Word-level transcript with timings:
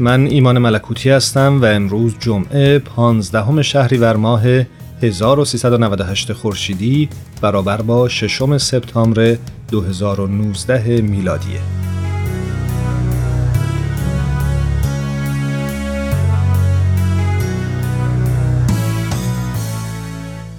من 0.00 0.26
ایمان 0.26 0.58
ملکوتی 0.58 1.10
هستم 1.10 1.62
و 1.62 1.64
امروز 1.64 2.14
جمعه 2.20 2.78
15 2.78 3.62
شهریور 3.62 4.16
ماه 4.16 4.42
1398 5.02 6.32
خورشیدی 6.32 7.08
برابر 7.40 7.82
با 7.82 8.08
ششم 8.08 8.58
سپتامبر 8.58 9.36
2019 9.70 11.02
میلادیه. 11.02 11.60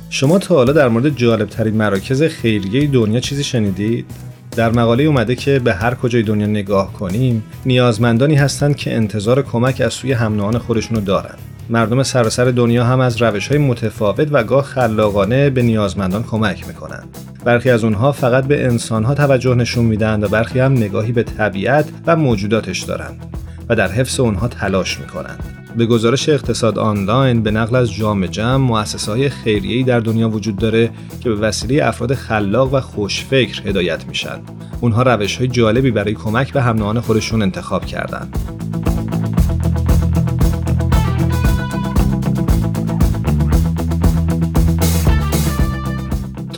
شما 0.10 0.40
تا 0.40 0.56
حالا 0.56 0.74
در 0.74 0.88
مورد 0.88 1.16
جالب 1.16 1.50
ترین 1.50 1.76
مراکز 1.76 2.24
خیریه 2.24 2.88
دنیا 2.88 3.20
چیزی 3.20 3.44
شنیدید؟ 3.44 4.29
در 4.56 4.72
مقاله 4.72 5.04
اومده 5.04 5.36
که 5.36 5.60
به 5.60 5.74
هر 5.74 5.96
کجای 5.96 6.24
دنیا 6.24 6.48
نگاه 6.48 6.94
کنیم 6.94 7.44
نیازمندانی 7.66 8.36
هستند 8.36 8.76
که 8.76 8.96
انتظار 8.96 9.42
کمک 9.42 9.82
از 9.82 9.94
سوی 9.94 10.14
هم 10.14 10.58
خودشونو 10.58 11.02
دارن 11.02 11.36
مردم 11.70 12.04
سراسر 12.04 12.46
دنیا 12.46 12.86
هم 12.86 13.00
از 13.00 13.22
روش 13.22 13.48
های 13.48 13.58
متفاوت 13.58 14.28
و 14.32 14.44
گاه 14.44 14.64
خلاقانه 14.64 15.50
به 15.50 15.62
نیازمندان 15.62 16.24
کمک 16.24 16.68
می‌کنند. 16.68 17.18
برخی 17.46 17.70
از 17.70 17.84
اونها 17.84 18.12
فقط 18.12 18.44
به 18.44 18.66
انسانها 18.66 19.14
توجه 19.14 19.56
نشون 19.56 19.86
میدن 19.86 20.24
و 20.24 20.28
برخی 20.28 20.60
هم 20.60 20.74
نگاهی 20.74 21.12
به 21.12 21.24
طبیعت 21.24 21.86
و 22.08 22.16
موجوداتش 22.16 22.80
دارند 22.80 23.26
و 23.70 23.76
در 23.76 23.92
حفظ 23.92 24.20
اونها 24.20 24.48
تلاش 24.48 25.00
می‌کنند. 25.00 25.59
به 25.78 25.86
گزارش 25.86 26.30
اقتصاد 26.30 26.80
آنلاین 26.80 27.44
به 27.44 27.52
نقل 27.52 27.76
از 27.76 27.94
جام 27.94 28.26
جمع 28.26 28.56
مؤسسه 28.56 29.12
های 29.12 29.30
خیریه‌ای 29.30 29.84
در 29.84 30.00
دنیا 30.00 30.30
وجود 30.30 30.56
داره 30.56 30.90
که 31.22 31.30
به 31.30 31.36
وسیله 31.36 31.86
افراد 31.86 32.14
خلاق 32.14 32.74
و 32.74 32.80
خوشفکر 32.80 33.68
هدایت 33.68 34.06
میشن. 34.06 34.40
اونها 34.82 35.04
روش 35.04 35.38
های 35.38 35.48
جالبی 35.48 35.92
برای 35.92 36.14
کمک 36.14 36.54
به 36.54 36.62
هم 36.62 37.00
خودشون 37.00 37.42
انتخاب 37.42 37.86
کردند. 37.86 38.38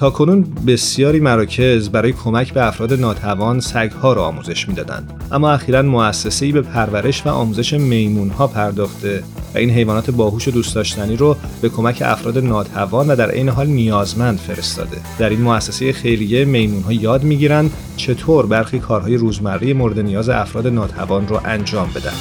تاکنون 0.02 0.46
بسیاری 0.68 1.20
مراکز 1.20 1.90
برای 1.90 2.12
کمک 2.12 2.54
به 2.54 2.68
افراد 2.68 2.94
ناتوان 2.94 3.60
سگها 3.60 4.14
را 4.14 4.26
آموزش 4.26 4.68
می‌دادند. 4.68 5.14
اما 5.32 5.52
اخیرا 5.52 5.82
مؤسسه‌ای 5.82 6.52
به 6.52 6.62
پرورش 6.62 7.26
و 7.26 7.30
آموزش 7.30 7.74
میمونها 7.74 8.48
پرداخته 8.48 9.24
و 9.56 9.58
این 9.58 9.70
حیوانات 9.70 10.12
باهوش 10.12 10.48
و 10.48 10.52
دوست 10.52 10.76
داشتنی 10.76 11.16
رو 11.16 11.36
به 11.62 11.70
کمک 11.70 12.04
افراد 12.06 12.38
ناتوان 12.38 13.08
و 13.08 13.16
در 13.16 13.32
عین 13.32 13.50
حال 13.50 13.68
نیازمند 13.68 14.38
فرستاده. 14.38 14.98
در 15.20 15.30
این 15.30 15.42
مؤسسه 15.42 15.94
خیریه 15.94 16.46
میمونها 16.46 16.94
یاد 16.94 17.24
می‌گیرند 17.24 17.72
چطور 17.98 18.46
برخی 18.46 18.80
کارهای 18.80 19.18
روزمره 19.18 19.74
مورد 19.74 20.00
نیاز 20.00 20.30
افراد 20.30 20.68
ناتوان 20.68 21.28
رو 21.28 21.40
انجام 21.46 21.90
بدن. 21.96 22.14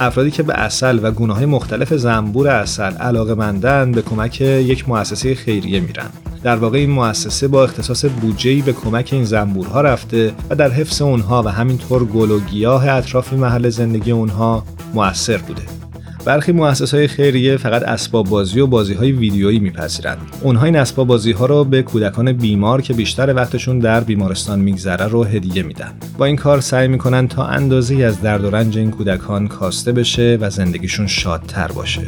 افرادی 0.00 0.30
که 0.30 0.42
به 0.42 0.54
اصل 0.54 1.00
و 1.02 1.10
گونه 1.10 1.34
های 1.34 1.46
مختلف 1.46 1.94
زنبور 1.94 2.48
اصل 2.48 2.92
علاقه 2.92 3.34
مندن 3.34 3.92
به 3.92 4.02
کمک 4.02 4.40
یک 4.40 4.88
مؤسسه 4.88 5.34
خیریه 5.34 5.80
میرن. 5.80 6.10
در 6.42 6.56
واقع 6.56 6.78
این 6.78 6.90
مؤسسه 6.90 7.48
با 7.48 7.64
اختصاص 7.64 8.04
بودجه‌ای 8.04 8.62
به 8.62 8.72
کمک 8.72 9.08
این 9.12 9.24
زنبورها 9.24 9.80
رفته 9.80 10.32
و 10.50 10.54
در 10.54 10.70
حفظ 10.70 11.02
اونها 11.02 11.42
و 11.42 11.48
همینطور 11.48 12.04
گل 12.04 12.30
و 12.30 12.40
گیاه 12.40 12.88
اطراف 12.88 13.32
محل 13.32 13.68
زندگی 13.68 14.10
اونها 14.10 14.64
موثر 14.94 15.38
بوده. 15.38 15.83
برخی 16.24 16.52
های 16.92 17.08
خیریه 17.08 17.56
فقط 17.56 17.82
اسباب 17.82 18.28
بازی 18.28 18.60
و 18.60 18.66
بازی 18.66 18.94
های 18.94 19.12
ویدیویی 19.12 19.58
میپذیرند. 19.58 20.18
اونها 20.40 20.64
این 20.64 20.76
اسباب 20.76 21.06
بازی 21.06 21.32
ها 21.32 21.46
رو 21.46 21.64
به 21.64 21.82
کودکان 21.82 22.32
بیمار 22.32 22.82
که 22.82 22.94
بیشتر 22.94 23.34
وقتشون 23.34 23.78
در 23.78 24.00
بیمارستان 24.00 24.58
میگذره 24.58 25.06
رو 25.06 25.24
هدیه 25.24 25.62
میدن. 25.62 25.92
با 26.18 26.24
این 26.24 26.36
کار 26.36 26.60
سعی 26.60 26.88
می‌کنن 26.88 27.28
تا 27.28 27.46
اندازه 27.46 27.94
از 27.94 28.20
درد 28.20 28.44
و 28.44 28.50
رنج 28.50 28.78
این 28.78 28.90
کودکان 28.90 29.48
کاسته 29.48 29.92
بشه 29.92 30.38
و 30.40 30.50
زندگیشون 30.50 31.06
شادتر 31.06 31.68
باشه. 31.68 32.02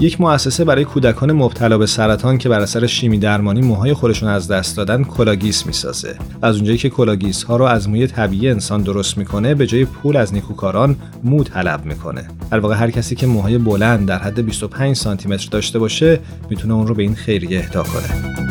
یک 0.00 0.20
مؤسسه 0.20 0.64
برای 0.64 0.84
کودکان 0.84 1.32
مبتلا 1.32 1.78
به 1.78 1.86
سرطان 1.86 2.38
که 2.38 2.48
بر 2.48 2.60
اثر 2.60 2.86
شیمی 2.86 3.18
درمانی 3.18 3.60
موهای 3.60 3.94
خودشون 3.94 4.28
از 4.28 4.48
دست 4.48 4.76
دادن 4.76 5.04
کلاگیس 5.04 5.66
می‌سازه. 5.66 6.16
از 6.42 6.56
اونجایی 6.56 6.78
که 6.78 6.90
کلاه‌گیس‌ها 6.90 7.56
رو 7.56 7.64
از 7.64 7.88
موی 7.88 8.06
طبیعی 8.06 8.48
انسان 8.48 8.82
درست 8.82 9.18
می‌کنه 9.18 9.54
به 9.54 9.66
جای 9.66 9.84
پول 9.84 10.16
از 10.16 10.34
نیکوکاران 10.34 10.96
مو 11.24 11.44
طلب 11.44 11.84
می‌کنه. 11.84 12.28
در 12.50 12.58
واقع 12.58 12.74
هر 12.74 12.90
کسی 12.90 13.14
که 13.14 13.26
موهای 13.26 13.58
بلند 13.58 14.08
در 14.08 14.18
حد 14.18 14.44
25 14.44 14.96
سانتی 14.96 15.28
متر 15.28 15.48
داشته 15.50 15.78
باشه 15.78 16.20
می‌تونه 16.50 16.74
اون 16.74 16.86
رو 16.86 16.94
به 16.94 17.02
این 17.02 17.14
خیریه 17.14 17.58
اهدا 17.58 17.82
کنه. 17.82 18.47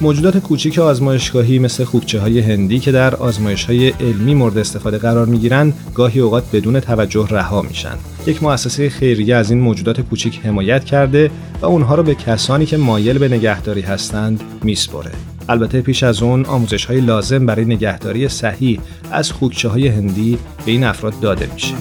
موجودات 0.00 0.38
کوچیک 0.38 0.78
آزمایشگاهی 0.78 1.58
مثل 1.58 1.84
خوکچه 1.84 2.20
های 2.20 2.40
هندی 2.40 2.78
که 2.78 2.92
در 2.92 3.14
آزمایش 3.14 3.64
های 3.64 3.88
علمی 3.88 4.34
مورد 4.34 4.58
استفاده 4.58 4.98
قرار 4.98 5.26
می 5.26 5.38
گیرن 5.38 5.72
گاهی 5.94 6.20
اوقات 6.20 6.44
بدون 6.52 6.80
توجه 6.80 7.26
رها 7.30 7.62
میشن. 7.62 7.94
یک 8.26 8.42
مؤسسه 8.42 8.90
خیریه 8.90 9.36
از 9.36 9.50
این 9.50 9.60
موجودات 9.60 10.00
کوچیک 10.00 10.40
حمایت 10.44 10.84
کرده 10.84 11.30
و 11.60 11.66
اونها 11.66 11.94
رو 11.94 12.02
به 12.02 12.14
کسانی 12.14 12.66
که 12.66 12.76
مایل 12.76 13.18
به 13.18 13.28
نگهداری 13.28 13.80
هستند 13.80 14.40
میسپره. 14.62 15.12
البته 15.48 15.80
پیش 15.80 16.02
از 16.02 16.22
اون 16.22 16.44
آموزش 16.44 16.84
های 16.84 17.00
لازم 17.00 17.46
برای 17.46 17.64
نگهداری 17.64 18.28
صحیح 18.28 18.80
از 19.10 19.32
خوکچه 19.32 19.68
های 19.68 19.88
هندی 19.88 20.38
به 20.66 20.72
این 20.72 20.84
افراد 20.84 21.20
داده 21.20 21.48
میشه. 21.54 21.74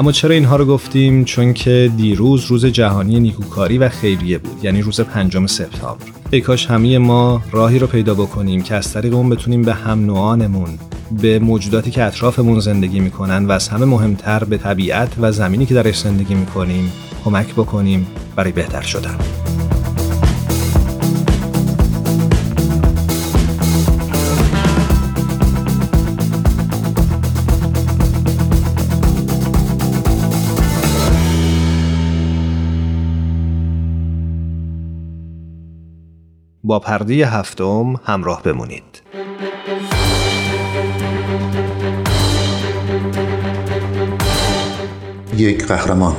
اما 0.00 0.12
چرا 0.12 0.34
اینها 0.34 0.56
رو 0.56 0.64
گفتیم؟ 0.64 1.24
چون 1.24 1.52
که 1.52 1.90
دیروز 1.96 2.44
روز 2.44 2.66
جهانی 2.66 3.20
نیکوکاری 3.20 3.78
و 3.78 3.88
خیریه 3.88 4.38
بود 4.38 4.64
یعنی 4.64 4.82
روز 4.82 5.00
پنجم 5.00 5.46
سپتامبر. 5.46 6.04
ای 6.30 6.40
کاش 6.40 6.66
همه 6.66 6.98
ما 6.98 7.42
راهی 7.52 7.78
رو 7.78 7.86
پیدا 7.86 8.14
بکنیم 8.14 8.62
که 8.62 8.74
از 8.74 8.92
طریق 8.92 9.14
اون 9.14 9.30
بتونیم 9.30 9.62
به 9.62 9.74
هم 9.74 10.06
نوعانمون 10.06 10.78
به 11.22 11.38
موجوداتی 11.38 11.90
که 11.90 12.04
اطرافمون 12.04 12.60
زندگی 12.60 13.00
می‌کنن 13.00 13.46
و 13.46 13.52
از 13.52 13.68
همه 13.68 13.84
مهمتر 13.84 14.44
به 14.44 14.58
طبیعت 14.58 15.12
و 15.20 15.32
زمینی 15.32 15.66
که 15.66 15.74
درش 15.74 15.98
زندگی 15.98 16.34
می‌کنیم 16.34 16.92
کمک 17.24 17.54
بکنیم 17.54 18.06
برای 18.36 18.52
بهتر 18.52 18.82
شدن. 18.82 19.18
با 36.70 36.78
پرده 36.78 37.26
هفتم 37.26 37.94
همراه 38.04 38.42
بمونید. 38.42 39.02
یک 45.36 45.66
قهرمان 45.66 46.16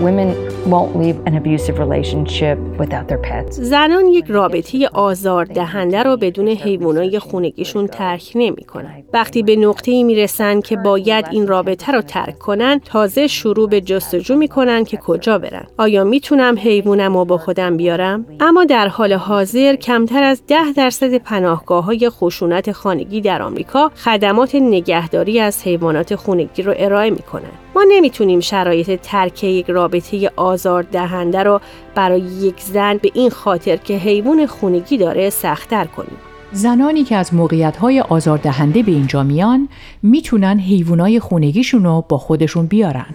Women 0.00 0.47
won't 0.72 0.92
leave 1.02 1.18
an 1.28 1.34
abusive 1.40 1.76
relationship 1.78 2.58
without 2.80 3.08
their 3.08 3.22
pets. 3.28 3.50
زنان 3.50 4.06
یک 4.06 4.24
رابطه 4.28 4.88
آزار 4.92 5.44
دهنده 5.44 6.02
رو 6.02 6.16
بدون 6.16 6.48
حیوانای 6.48 7.18
خونگیشون 7.18 7.86
ترک 7.86 8.32
نمی‌کنن. 8.34 9.02
وقتی 9.12 9.42
به 9.42 9.56
نقطه 9.56 9.90
ای 9.90 10.04
می‌رسن 10.04 10.60
که 10.60 10.76
باید 10.76 11.26
این 11.30 11.46
رابطه 11.46 11.92
رو 11.92 12.02
ترک 12.02 12.38
کنن 12.38 12.80
تازه 12.84 13.26
شروع 13.26 13.68
به 13.68 13.80
جستجو 13.80 14.36
می‌کنن 14.36 14.84
که 14.84 14.96
کجا 14.96 15.38
برن. 15.38 15.66
آیا 15.78 16.04
می‌تونم 16.04 16.58
حیوانم 16.58 17.16
رو 17.16 17.24
با 17.24 17.38
خودم 17.38 17.76
بیارم؟ 17.76 18.26
اما 18.40 18.64
در 18.64 18.88
حال 18.88 19.12
حاضر 19.12 19.76
کمتر 19.76 20.22
از 20.22 20.42
ده 20.46 20.72
درصد 20.76 21.14
پناهگاه 21.14 21.84
های 21.84 22.10
خشونت 22.10 22.72
خانگی 22.72 23.20
در 23.20 23.42
آمریکا 23.42 23.90
خدمات 24.04 24.54
نگهداری 24.54 25.40
از 25.40 25.62
حیوانات 25.62 26.14
خونگی 26.14 26.62
رو 26.62 26.74
ارائه 26.76 27.10
می‌کنن. 27.10 27.67
ما 27.78 27.84
نمی‌تونیم 27.88 28.40
شرایط 28.40 29.00
ترک 29.02 29.44
یک 29.44 29.70
رابطه 29.70 30.30
آزار 30.36 30.82
دهنده 30.82 31.42
رو 31.42 31.60
برای 31.94 32.20
یک 32.20 32.60
زن 32.60 32.96
به 32.96 33.10
این 33.14 33.30
خاطر 33.30 33.76
که 33.76 33.94
حیوان 33.94 34.46
خونگی 34.46 34.98
داره 34.98 35.30
سختتر 35.30 35.84
کنیم. 35.84 36.16
زنانی 36.52 37.04
که 37.04 37.16
از 37.16 37.34
موقعیت 37.34 37.76
آزاردهنده 38.08 38.82
به 38.82 38.92
اینجا 38.92 39.22
میان 39.22 39.68
می‌تونن 40.02 40.58
حیوانای 40.58 41.20
خونگیشون 41.20 41.84
رو 41.84 42.04
با 42.08 42.18
خودشون 42.18 42.66
بیارن. 42.66 43.14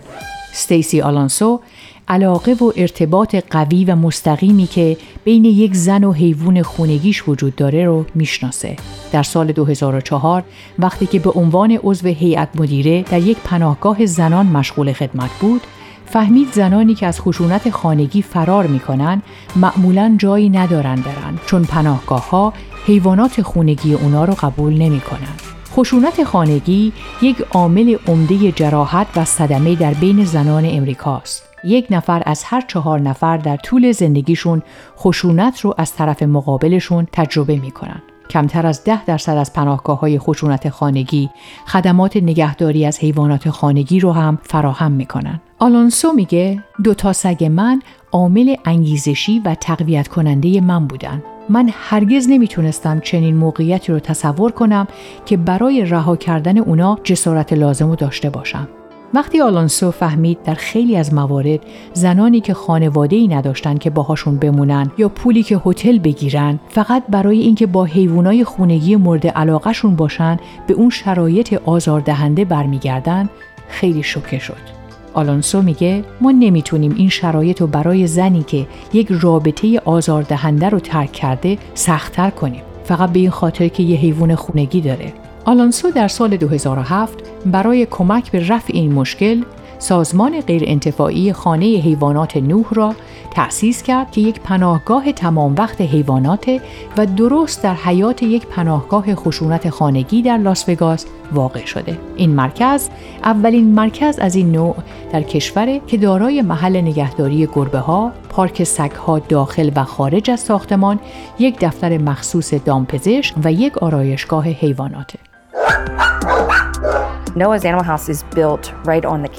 ستیسی 0.54 1.02
آلانسو 1.02 1.60
علاقه 2.08 2.54
و 2.54 2.72
ارتباط 2.76 3.36
قوی 3.50 3.86
و 3.86 3.96
مستقیمی 3.96 4.68
که 4.68 4.98
بین 5.24 5.46
یک 5.46 5.76
زن 5.76 6.04
و 6.04 6.12
حیوان 6.12 6.62
خونگیش 6.62 7.28
وجود 7.28 7.56
داره 7.56 7.86
رو 7.86 8.06
می‌شناسه. 8.16 8.76
در 9.12 9.24
سال 9.24 9.52
2004 9.52 10.44
وقتی 10.80 11.06
که 11.06 11.20
به 11.20 11.30
عنوان 11.30 11.80
عضو 11.84 12.08
هیئت 12.08 12.50
مدیره 12.56 13.02
در 13.02 13.20
یک 13.20 13.38
پناهگاه 13.38 14.06
زنان 14.06 14.46
مشغول 14.46 14.94
خدمت 14.94 15.30
بود، 15.42 15.62
فهمید 16.06 16.52
زنانی 16.52 16.96
که 16.96 17.08
از 17.08 17.22
خشونت 17.22 17.70
خانگی 17.70 18.22
فرار 18.22 18.68
می‌کنن 18.68 19.22
معمولا 19.56 20.16
جایی 20.18 20.50
ندارن 20.50 20.96
برن 20.96 21.40
چون 21.46 21.64
پناهگاه 21.64 22.30
ها 22.30 22.54
حیوانات 22.86 23.42
خونگی 23.42 23.94
اونا 23.94 24.26
رو 24.26 24.34
قبول 24.34 24.74
نمی‌کنن. 24.74 25.36
خشونت 25.76 26.24
خانگی 26.24 26.94
یک 27.22 27.42
عامل 27.52 27.98
عمده 28.08 28.52
جراحت 28.52 29.08
و 29.16 29.26
صدمه 29.26 29.76
در 29.76 29.94
بین 29.94 30.26
زنان 30.26 30.64
امریکاست. 30.66 31.50
یک 31.64 31.88
نفر 31.90 32.24
از 32.26 32.44
هر 32.44 32.62
چهار 32.62 33.00
نفر 33.00 33.38
در 33.38 33.58
طول 33.58 33.92
زندگیشون 33.92 34.62
خشونت 34.98 35.60
رو 35.60 35.74
از 35.78 35.94
طرف 35.94 36.24
مقابلشون 36.24 37.08
تجربه 37.12 37.56
می‌کنن. 37.56 38.02
کمتر 38.30 38.66
از 38.66 38.84
ده 38.84 39.06
درصد 39.06 39.38
از 39.38 39.54
پناهگاه 39.54 40.00
های 40.00 40.20
خشونت 40.20 40.70
خانگی 40.70 41.30
خدمات 41.68 42.18
نگهداری 42.18 42.86
از 42.86 43.00
حیوانات 43.00 43.50
خانگی 43.50 44.00
رو 44.00 44.12
هم 44.12 44.40
فراهم 44.44 44.92
می‌کنن. 44.92 45.42
آلونسو 45.60 46.14
میگه 46.14 46.64
دو 46.84 46.94
تا 46.94 47.14
سگ 47.14 47.44
من 47.44 47.82
عامل 48.12 48.56
انگیزشی 48.66 49.40
و 49.46 49.56
تقویت 49.56 50.08
کننده 50.08 50.62
من 50.62 50.88
بودن. 50.88 51.24
من 51.50 51.70
هرگز 51.74 52.30
نمی‌تونستم 52.30 53.00
چنین 53.00 53.36
موقعیتی 53.36 53.92
رو 53.92 54.00
تصور 54.00 54.52
کنم 54.52 54.88
که 55.26 55.38
برای 55.38 55.86
رها 55.86 56.16
کردن 56.16 56.58
اونا 56.58 56.98
جسارت 57.04 57.54
لازم 57.54 57.90
رو 57.90 57.96
داشته 57.96 58.30
باشم. 58.30 58.68
وقتی 59.14 59.42
آلونسو 59.42 59.92
فهمید 59.92 60.44
در 60.44 60.54
خیلی 60.54 60.98
از 60.98 61.14
موارد 61.14 61.60
زنانی 61.94 62.42
که 62.42 62.54
خانواده 62.54 63.16
ای 63.16 63.28
نداشتن 63.28 63.78
که 63.78 63.90
باهاشون 63.90 64.38
بمونن 64.38 64.92
یا 64.98 65.10
پولی 65.10 65.44
که 65.44 65.62
هتل 65.66 66.00
بگیرن 66.00 66.60
فقط 66.70 67.04
برای 67.10 67.40
اینکه 67.40 67.66
با 67.66 67.84
حیوانای 67.86 68.44
خونگی 68.44 68.96
مورد 68.96 69.28
علاقهشون 69.28 69.96
باشن 69.96 70.38
به 70.68 70.74
اون 70.74 70.90
شرایط 70.90 71.54
آزاردهنده 71.66 72.46
برمیگردن 72.46 73.30
خیلی 73.68 74.04
شوکه 74.04 74.40
شد. 74.40 74.83
آلونسو 75.14 75.62
میگه 75.62 76.04
ما 76.22 76.32
نمی‌تونیم 76.32 76.96
این 76.98 77.10
شرایط 77.10 77.62
رو 77.62 77.68
برای 77.68 78.08
زنی 78.08 78.44
که 78.44 78.68
یک 78.94 79.08
رابطه 79.12 79.82
آزاردهنده 79.86 80.70
رو 80.70 80.80
ترک 80.80 81.12
کرده 81.12 81.58
سختتر 81.74 82.30
کنیم. 82.30 82.62
فقط 82.84 83.10
به 83.10 83.20
این 83.20 83.30
خاطر 83.30 83.68
که 83.68 83.84
یه 83.84 83.98
حیوان 83.98 84.36
خونگی 84.36 84.82
داره. 84.82 85.14
آلانسو 85.46 85.92
در 85.92 86.08
سال 86.08 86.38
2007 86.38 87.18
برای 87.46 87.86
کمک 87.86 88.32
به 88.32 88.48
رفع 88.48 88.74
این 88.74 88.94
مشکل 88.94 89.42
سازمان 89.84 90.42
غیرانتفاعی 90.42 91.34
خانه 91.34 91.66
حیوانات 91.66 92.38
نوح 92.38 92.66
را 92.74 92.96
تأسیس 93.32 93.84
کرد 93.84 94.12
که 94.12 94.22
یک 94.22 94.40
پناهگاه 94.40 95.12
تمام 95.12 95.56
وقت 95.58 95.82
حیوانات 95.82 96.62
و 96.98 97.06
درست 97.06 97.64
در 97.64 97.74
حیات 97.74 98.24
یک 98.24 98.48
پناهگاه 98.48 99.16
خشونت 99.16 99.70
خانگی 99.70 100.22
در 100.22 100.38
لاس 100.38 100.70
وگاس 100.70 101.06
واقع 101.32 101.66
شده. 101.66 101.98
این 102.16 102.30
مرکز 102.30 102.90
اولین 103.24 103.76
مرکز 103.76 104.20
از 104.20 104.36
این 104.36 104.52
نوع 104.52 104.76
در 105.14 105.22
کشور 105.22 105.78
که 105.88 105.98
دارای 105.98 106.42
محل 106.42 106.82
نگهداری 106.82 107.48
گربه 107.56 107.80
ها، 107.80 108.12
پارک 108.30 108.64
سگ 108.64 108.92
ها 108.92 109.20
داخل 109.20 109.72
و 109.76 109.84
خارج 109.84 110.32
از 110.32 110.40
ساختمان، 110.40 111.00
یک 111.40 111.60
دفتر 111.60 111.98
مخصوص 111.98 112.54
دامپزشک 112.54 113.36
و 113.44 113.52
یک 113.52 113.78
آرایشگاه 113.78 114.46
حیواناته. 114.46 115.20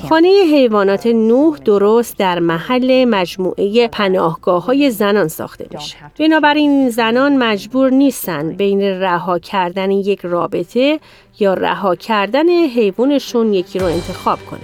خانه 0.08 0.29
حیوانات 0.29 1.06
نوح 1.06 1.58
درست 1.58 2.19
در 2.19 2.38
محل 2.38 3.05
مجموعه 3.05 3.88
پناهگاه 3.88 4.64
های 4.64 4.91
زنان 4.91 5.29
ساخته 5.29 5.67
میشه. 5.75 5.96
بنابراین 6.19 6.91
زنان 6.91 7.37
مجبور 7.37 7.91
نیستن 7.91 8.50
بین 8.52 8.81
رها 8.81 9.38
کردن 9.38 9.91
یک 9.91 10.20
رابطه 10.23 11.00
یا 11.41 11.55
رها 11.55 11.94
کردن 11.94 12.49
حیوانشون 12.49 13.52
یکی 13.52 13.79
رو 13.79 13.87
انتخاب 13.87 14.38
کنن. 14.50 14.61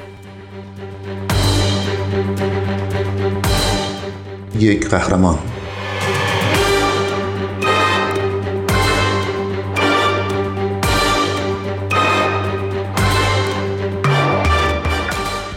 یک 4.58 4.88
قهرمان 4.88 5.38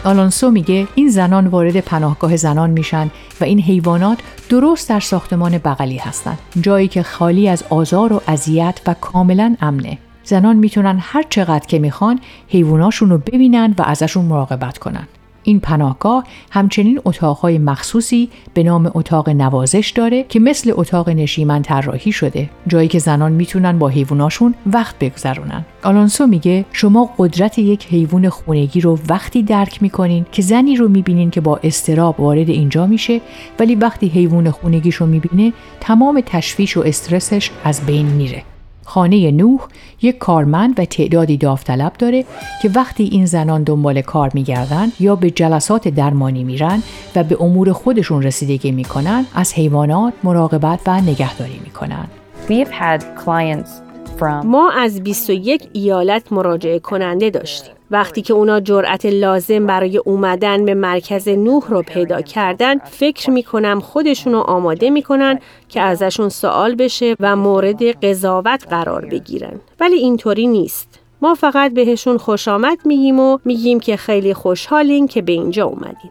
آلونسو 0.04 0.50
میگه 0.50 0.88
این 0.94 1.08
زنان 1.08 1.46
وارد 1.46 1.80
پناهگاه 1.80 2.36
زنان 2.36 2.70
میشن 2.70 3.10
و 3.40 3.44
این 3.44 3.60
حیوانات 3.60 4.18
درست 4.48 4.88
در 4.88 5.00
ساختمان 5.00 5.58
بغلی 5.58 5.96
هستند 5.96 6.38
جایی 6.60 6.88
که 6.88 7.02
خالی 7.02 7.48
از 7.48 7.64
آزار 7.70 8.12
و 8.12 8.22
اذیت 8.28 8.80
و 8.86 8.94
کاملا 8.94 9.56
امنه. 9.60 9.98
زنان 10.24 10.56
می‌تونن 10.56 10.98
هر 11.00 11.24
چقدر 11.30 11.66
که 11.66 11.78
می‌خوان 11.78 12.20
حیواناشون 12.48 13.10
رو 13.10 13.18
ببینن 13.18 13.74
و 13.78 13.82
ازشون 13.82 14.24
مراقبت 14.24 14.78
کنن. 14.78 15.08
این 15.44 15.60
پناهگاه 15.60 16.24
همچنین 16.50 17.00
اتاقهای 17.04 17.58
مخصوصی 17.58 18.28
به 18.54 18.62
نام 18.62 18.90
اتاق 18.94 19.28
نوازش 19.28 19.92
داره 19.96 20.22
که 20.22 20.40
مثل 20.40 20.72
اتاق 20.74 21.08
نشیمن 21.08 21.62
طراحی 21.62 22.12
شده. 22.12 22.50
جایی 22.66 22.88
که 22.88 22.98
زنان 22.98 23.32
می‌تونن 23.32 23.78
با 23.78 23.88
حیواناشون 23.88 24.54
وقت 24.66 24.98
بگذرونن. 24.98 25.64
آلونسو 25.84 26.26
میگه 26.26 26.64
شما 26.72 27.10
قدرت 27.18 27.58
یک 27.58 27.86
حیوان 27.86 28.28
خونگی 28.28 28.80
رو 28.80 28.98
وقتی 29.08 29.42
درک 29.42 29.82
می‌کنین 29.82 30.26
که 30.32 30.42
زنی 30.42 30.76
رو 30.76 30.88
می‌بینین 30.88 31.30
که 31.30 31.40
با 31.40 31.60
استراب 31.62 32.20
وارد 32.20 32.50
اینجا 32.50 32.86
میشه 32.86 33.20
ولی 33.58 33.74
وقتی 33.74 34.08
حیوان 34.08 34.50
خونگیش 34.50 34.94
رو 34.94 35.06
می‌بینه 35.06 35.52
تمام 35.80 36.22
تشویش 36.26 36.76
و 36.76 36.80
استرسش 36.80 37.50
از 37.64 37.86
بین 37.86 38.06
میره. 38.06 38.42
خانه 38.84 39.30
نوح 39.30 39.60
یک 40.02 40.18
کارمند 40.18 40.80
و 40.80 40.84
تعدادی 40.84 41.36
داوطلب 41.36 41.92
داره 41.92 42.24
که 42.62 42.70
وقتی 42.74 43.04
این 43.04 43.26
زنان 43.26 43.62
دنبال 43.62 44.00
کار 44.00 44.30
میگردن 44.34 44.92
یا 45.00 45.16
به 45.16 45.30
جلسات 45.30 45.88
درمانی 45.88 46.44
میرن 46.44 46.82
و 47.16 47.24
به 47.24 47.42
امور 47.42 47.72
خودشون 47.72 48.22
رسیدگی 48.22 48.72
می‌کنن 48.72 49.26
از 49.34 49.54
حیوانات 49.54 50.12
مراقبت 50.22 50.80
و 50.86 51.00
نگهداری 51.00 51.60
می‌کنن. 51.64 52.06
ما 54.44 54.70
از 54.70 55.02
21 55.02 55.68
ایالت 55.72 56.32
مراجعه 56.32 56.78
کننده 56.78 57.30
داشتیم. 57.30 57.73
وقتی 57.90 58.22
که 58.22 58.34
اونا 58.34 58.60
جرأت 58.60 59.06
لازم 59.06 59.66
برای 59.66 59.96
اومدن 59.96 60.64
به 60.64 60.74
مرکز 60.74 61.28
نوح 61.28 61.68
رو 61.68 61.82
پیدا 61.82 62.20
کردن 62.20 62.78
فکر 62.78 63.30
می‌کنم 63.30 63.80
خودشونو 63.80 64.38
آماده 64.38 64.90
می‌کنن 64.90 65.38
که 65.68 65.80
ازشون 65.80 66.28
سوال 66.28 66.74
بشه 66.74 67.16
و 67.20 67.36
مورد 67.36 67.82
قضاوت 67.82 68.66
قرار 68.70 69.06
بگیرن. 69.06 69.60
ولی 69.80 69.96
اینطوری 69.96 70.46
نیست. 70.46 71.00
ما 71.22 71.34
فقط 71.34 71.74
بهشون 71.74 72.18
خوش 72.18 72.48
آمد 72.48 72.78
میگیم 72.84 73.20
و 73.20 73.38
میگیم 73.44 73.80
که 73.80 73.96
خیلی 73.96 74.34
خوشحالین 74.34 75.06
که 75.06 75.22
به 75.22 75.32
اینجا 75.32 75.64
اومدین. 75.64 76.10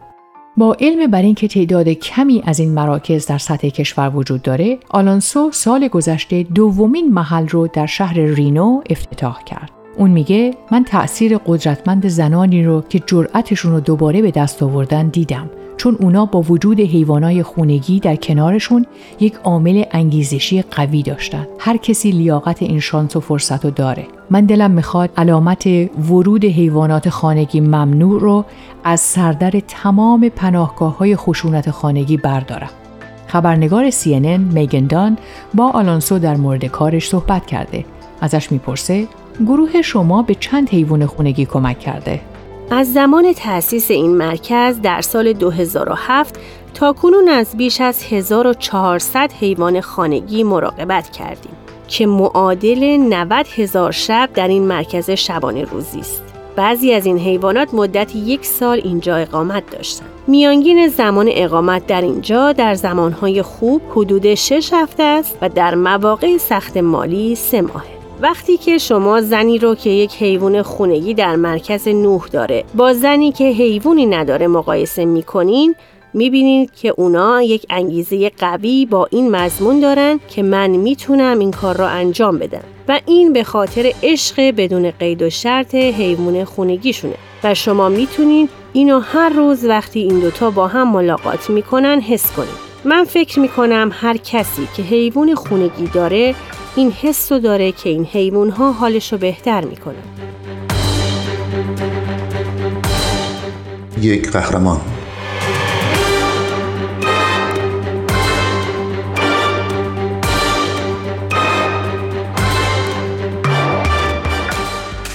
با 0.58 0.78
علم 0.80 1.12
بر 1.12 1.22
اینکه 1.22 1.48
تعداد 1.48 1.90
کمی 1.90 2.44
از 2.46 2.60
این 2.60 2.74
مراکز 2.74 3.28
در 3.28 3.38
سطح 3.38 3.70
کشور 3.70 4.12
وجود 4.16 4.42
داره، 4.42 4.78
آلانسو 4.90 5.52
سال 5.52 5.88
گذشته 5.88 6.44
دومین 6.44 7.14
محل 7.14 7.48
رو 7.48 7.68
در 7.68 7.86
شهر 7.86 8.20
رینو 8.20 8.82
افتتاح 8.90 9.44
کرد. 9.44 9.83
اون 9.98 10.12
میگه 10.12 10.54
من 10.72 10.84
تأثیر 10.84 11.38
قدرتمند 11.38 12.08
زنانی 12.08 12.64
رو 12.64 12.82
که 12.90 13.02
جرأتشون 13.06 13.72
رو 13.72 13.80
دوباره 13.80 14.22
به 14.22 14.32
دست 14.32 14.64
آوردن 14.64 15.08
دیدم. 15.08 15.50
چون 15.78 15.98
اونا 16.00 16.26
با 16.26 16.42
وجود 16.42 16.80
حیوانای 16.80 17.44
خونگی 17.44 18.00
در 18.00 18.16
کنارشون 18.16 18.86
یک 19.20 19.36
عامل 19.44 19.84
انگیزشی 19.92 20.62
قوی 20.62 21.04
داشتن. 21.04 21.48
هر 21.60 21.78
کسی 21.78 22.12
لیاقت 22.12 22.62
این 22.62 22.80
شانس 22.80 23.16
و 23.16 23.20
فرصت 23.20 23.66
رو 23.66 23.72
داره. 23.72 24.06
من 24.30 24.46
دلم 24.46 24.72
می‌خواد 24.72 25.10
علامت 25.18 25.68
ورود 26.10 26.46
حیوانات 26.46 27.10
خانگی 27.10 27.60
ممنوع 27.60 28.22
رو 28.22 28.46
از 28.84 29.00
سردر 29.00 29.52
تمام 29.68 30.30
پناهگاه 30.30 30.98
های 30.98 31.16
خشونت 31.16 31.72
خانگی 31.72 32.18
بردارم. 32.18 32.70
خبرنگار 33.28 33.90
CNN 33.90 34.54
میگندان 34.54 35.18
با 35.54 35.70
آلانسو 35.70 36.20
در 36.20 36.36
مورد 36.36 36.66
کارش 36.66 37.08
صحبت 37.08 37.46
کرده. 37.46 37.86
ازش 38.22 38.52
می‌پرسه 38.52 39.08
گروه 39.40 39.82
شما 39.82 40.22
به 40.22 40.36
چند 40.36 40.70
حیوان 40.70 41.06
خونگی 41.06 41.46
کمک 41.46 41.80
کرده 41.80 42.22
از 42.72 42.94
زمان 42.94 43.34
تأسیس 43.34 43.92
این 43.92 44.18
مرکز 44.18 44.82
در 44.82 45.02
سال 45.02 45.34
2007 45.34 46.40
تا 46.74 46.94
کنون 46.94 47.30
از 47.30 47.58
بیش 47.58 47.82
از 47.82 48.04
1400 48.04 49.32
حیوان 49.40 49.82
خانگی 49.82 50.44
مراقبت 50.44 51.10
کردیم 51.10 51.52
که 51.88 52.06
معادل 52.06 52.98
90 52.98 53.48
هزار 53.56 53.92
شب 53.92 54.30
در 54.34 54.48
این 54.48 54.64
مرکز 54.64 55.10
شبانه 55.10 55.64
روزی 55.64 56.00
است. 56.00 56.24
بعضی 56.56 56.94
از 56.94 57.06
این 57.06 57.20
حیوانات 57.20 57.74
مدت 57.74 58.16
یک 58.16 58.46
سال 58.46 58.82
اینجا 58.84 59.16
اقامت 59.16 59.64
داشتند. 59.72 60.10
میانگین 60.28 60.88
زمان 60.88 61.30
اقامت 61.32 61.88
در 61.88 62.02
اینجا 62.02 62.52
در 62.52 62.74
زمانهای 62.74 63.42
خوب 63.42 63.82
حدود 63.92 64.34
6 64.34 64.74
هفته 64.74 65.04
است 65.04 65.38
و 65.42 65.50
در 65.50 65.76
مواقع 65.76 66.38
سخت 66.38 66.78
مالی 66.78 67.36
سه 67.36 67.62
ماهه. 67.62 67.93
وقتی 68.22 68.58
که 68.58 68.78
شما 68.78 69.22
زنی 69.22 69.58
رو 69.58 69.76
که 69.76 69.90
یک 69.90 70.16
حیوان 70.16 70.62
خونگی 70.62 71.14
در 71.14 71.36
مرکز 71.36 71.88
نوح 71.88 72.28
داره 72.28 72.64
با 72.76 72.94
زنی 72.94 73.32
که 73.32 73.44
حیوانی 73.44 74.06
نداره 74.06 74.48
مقایسه 74.48 75.06
می‌کنین 75.06 75.76
می‌بینید 76.14 76.72
که 76.72 76.94
اونا 76.98 77.42
یک 77.42 77.66
انگیزه 77.70 78.30
قوی 78.30 78.86
با 78.86 79.08
این 79.12 79.32
مضمون 79.32 79.80
دارن 79.80 80.20
که 80.28 80.44
من 80.44 80.70
می‌تونم 80.70 81.40
این 81.40 81.52
کار 81.52 81.78
را 81.78 81.88
انجام 81.88 82.38
بدم. 82.38 82.64
و 82.88 83.00
این 83.06 83.34
به 83.34 83.44
خاطر 83.44 83.92
عشق 84.04 84.42
بدون 84.58 84.92
قید 84.92 85.22
و 85.22 85.30
شرط 85.30 85.76
حیوان 85.76 86.44
خونگیشونه. 86.44 87.16
و 87.44 87.54
شما 87.54 87.90
می‌تونید 87.90 88.50
اینو 88.74 89.00
هر 89.00 89.30
روز 89.30 89.66
وقتی 89.66 90.00
این 90.00 90.20
دوتا 90.20 90.50
با 90.52 90.68
هم 90.68 90.92
ملاقات 90.92 91.50
می‌کنن 91.50 92.02
حس 92.02 92.32
کنید 92.32 92.73
من 92.86 93.04
فکر 93.04 93.40
می‌کنم 93.40 93.90
هر 93.94 94.18
کسی 94.18 94.68
که 94.78 94.84
حیوان 94.84 95.36
خونگی 95.36 95.88
داره 95.94 96.36
این 96.76 96.92
حس 96.92 97.32
رو 97.32 97.40
داره 97.40 97.72
که 97.72 97.90
این 97.90 98.06
حیوان 98.06 98.50
ها 98.50 98.72
حالش 98.72 99.12
رو 99.12 99.18
بهتر 99.18 99.66
می‌کنن 99.66 99.96
یک 104.02 104.32
قهرمان. 104.32 104.82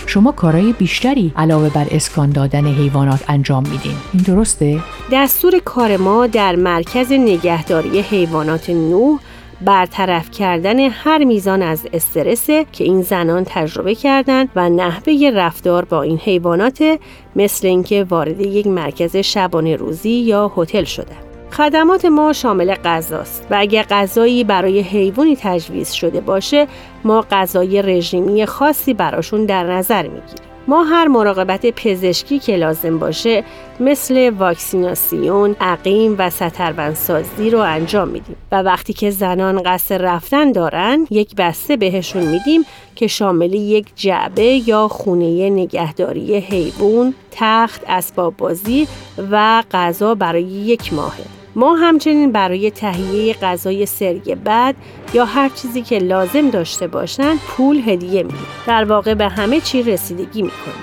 شما 0.07 0.33
کارهای 0.33 0.73
بیشتری 0.73 1.33
علاوه 1.37 1.69
بر 1.69 1.87
اسکان 1.91 2.31
دادن 2.31 2.67
حیوانات 2.67 3.25
انجام 3.29 3.63
میدین. 3.63 3.97
این 4.13 4.23
درسته؟ 4.23 4.81
دستور 5.13 5.59
کار 5.59 5.97
ما 5.97 6.27
در 6.27 6.57
مرکز 6.57 7.13
نگهداری 7.13 8.01
حیوانات 8.01 8.71
نوح 8.71 9.21
برطرف 9.61 10.31
کردن 10.31 10.81
هر 10.81 11.25
میزان 11.25 11.63
از 11.63 11.87
استرسه 11.93 12.67
که 12.73 12.85
این 12.85 13.03
زنان 13.03 13.45
تجربه 13.45 13.95
کردند 13.95 14.49
و 14.57 14.69
نحوه 14.69 15.31
رفتار 15.35 15.85
با 15.85 16.03
این 16.03 16.19
حیوانات 16.19 16.99
مثل 17.37 17.67
اینکه 17.69 18.05
وارد 18.05 18.41
یک 18.41 18.67
مرکز 18.67 19.17
شبانه 19.17 19.77
روزی 19.77 20.11
یا 20.11 20.53
هتل 20.57 20.85
شده. 20.85 21.17
خدمات 21.53 22.05
ما 22.05 22.33
شامل 22.33 22.75
غذاست 22.75 23.47
و 23.51 23.57
اگر 23.59 23.83
غذایی 23.83 24.45
برای 24.45 24.81
حیوانی 24.81 25.37
تجویز 25.41 25.93
شده 25.93 26.21
باشه 26.21 26.67
ما 27.05 27.25
غذای 27.31 27.83
رژیمی 27.83 28.47
خاصی 28.47 28.95
براشون 28.95 29.45
در 29.45 29.65
نظر 29.65 30.03
می‌گیریم. 30.03 30.48
ما 30.69 30.85
هر 30.85 31.09
مراقبت 31.09 31.67
پزشکی 31.67 32.39
که 32.39 32.57
لازم 32.57 32.99
باشه 32.99 33.45
مثل 33.81 34.31
واکسیناسیون، 34.39 35.57
عقیم 35.61 36.15
و 36.19 36.31
ستربندسازی 36.31 37.51
رو 37.51 37.59
انجام 37.59 38.09
میدیم 38.09 38.37
و 38.53 38.63
وقتی 38.63 38.93
که 38.93 39.11
زنان 39.11 39.63
قصد 39.63 40.03
رفتن 40.03 40.53
دارن 40.53 41.07
یک 41.11 41.35
بسته 41.35 41.77
بهشون 41.77 42.23
میدیم 42.23 42.65
که 42.95 43.07
شامل 43.07 43.55
یک 43.55 43.87
جعبه 43.97 44.69
یا 44.69 44.89
خونه 44.89 45.51
نگهداری 45.51 46.37
حیوان، 46.37 47.15
تخت، 47.31 47.83
اسباب 47.89 48.37
بازی 48.37 48.89
و 49.31 49.63
غذا 49.73 50.15
برای 50.15 50.43
یک 50.43 50.93
ماهه. 50.93 51.38
ما 51.59 51.75
همچنین 51.75 52.33
برای 52.33 52.71
تهیه 52.71 53.35
غذای 53.35 53.87
سری 53.87 54.35
بعد 54.45 54.77
یا 55.15 55.25
هر 55.25 55.49
چیزی 55.49 55.83
که 55.83 55.99
لازم 55.99 56.51
داشته 56.51 56.87
باشند 56.87 57.39
پول 57.39 57.83
هدیه 57.87 58.23
میدیم. 58.23 58.47
در 58.67 58.85
واقع 58.85 59.15
به 59.15 59.29
همه 59.29 59.61
چی 59.61 59.83
رسیدگی 59.83 60.43
می‌کنیم. 60.43 60.83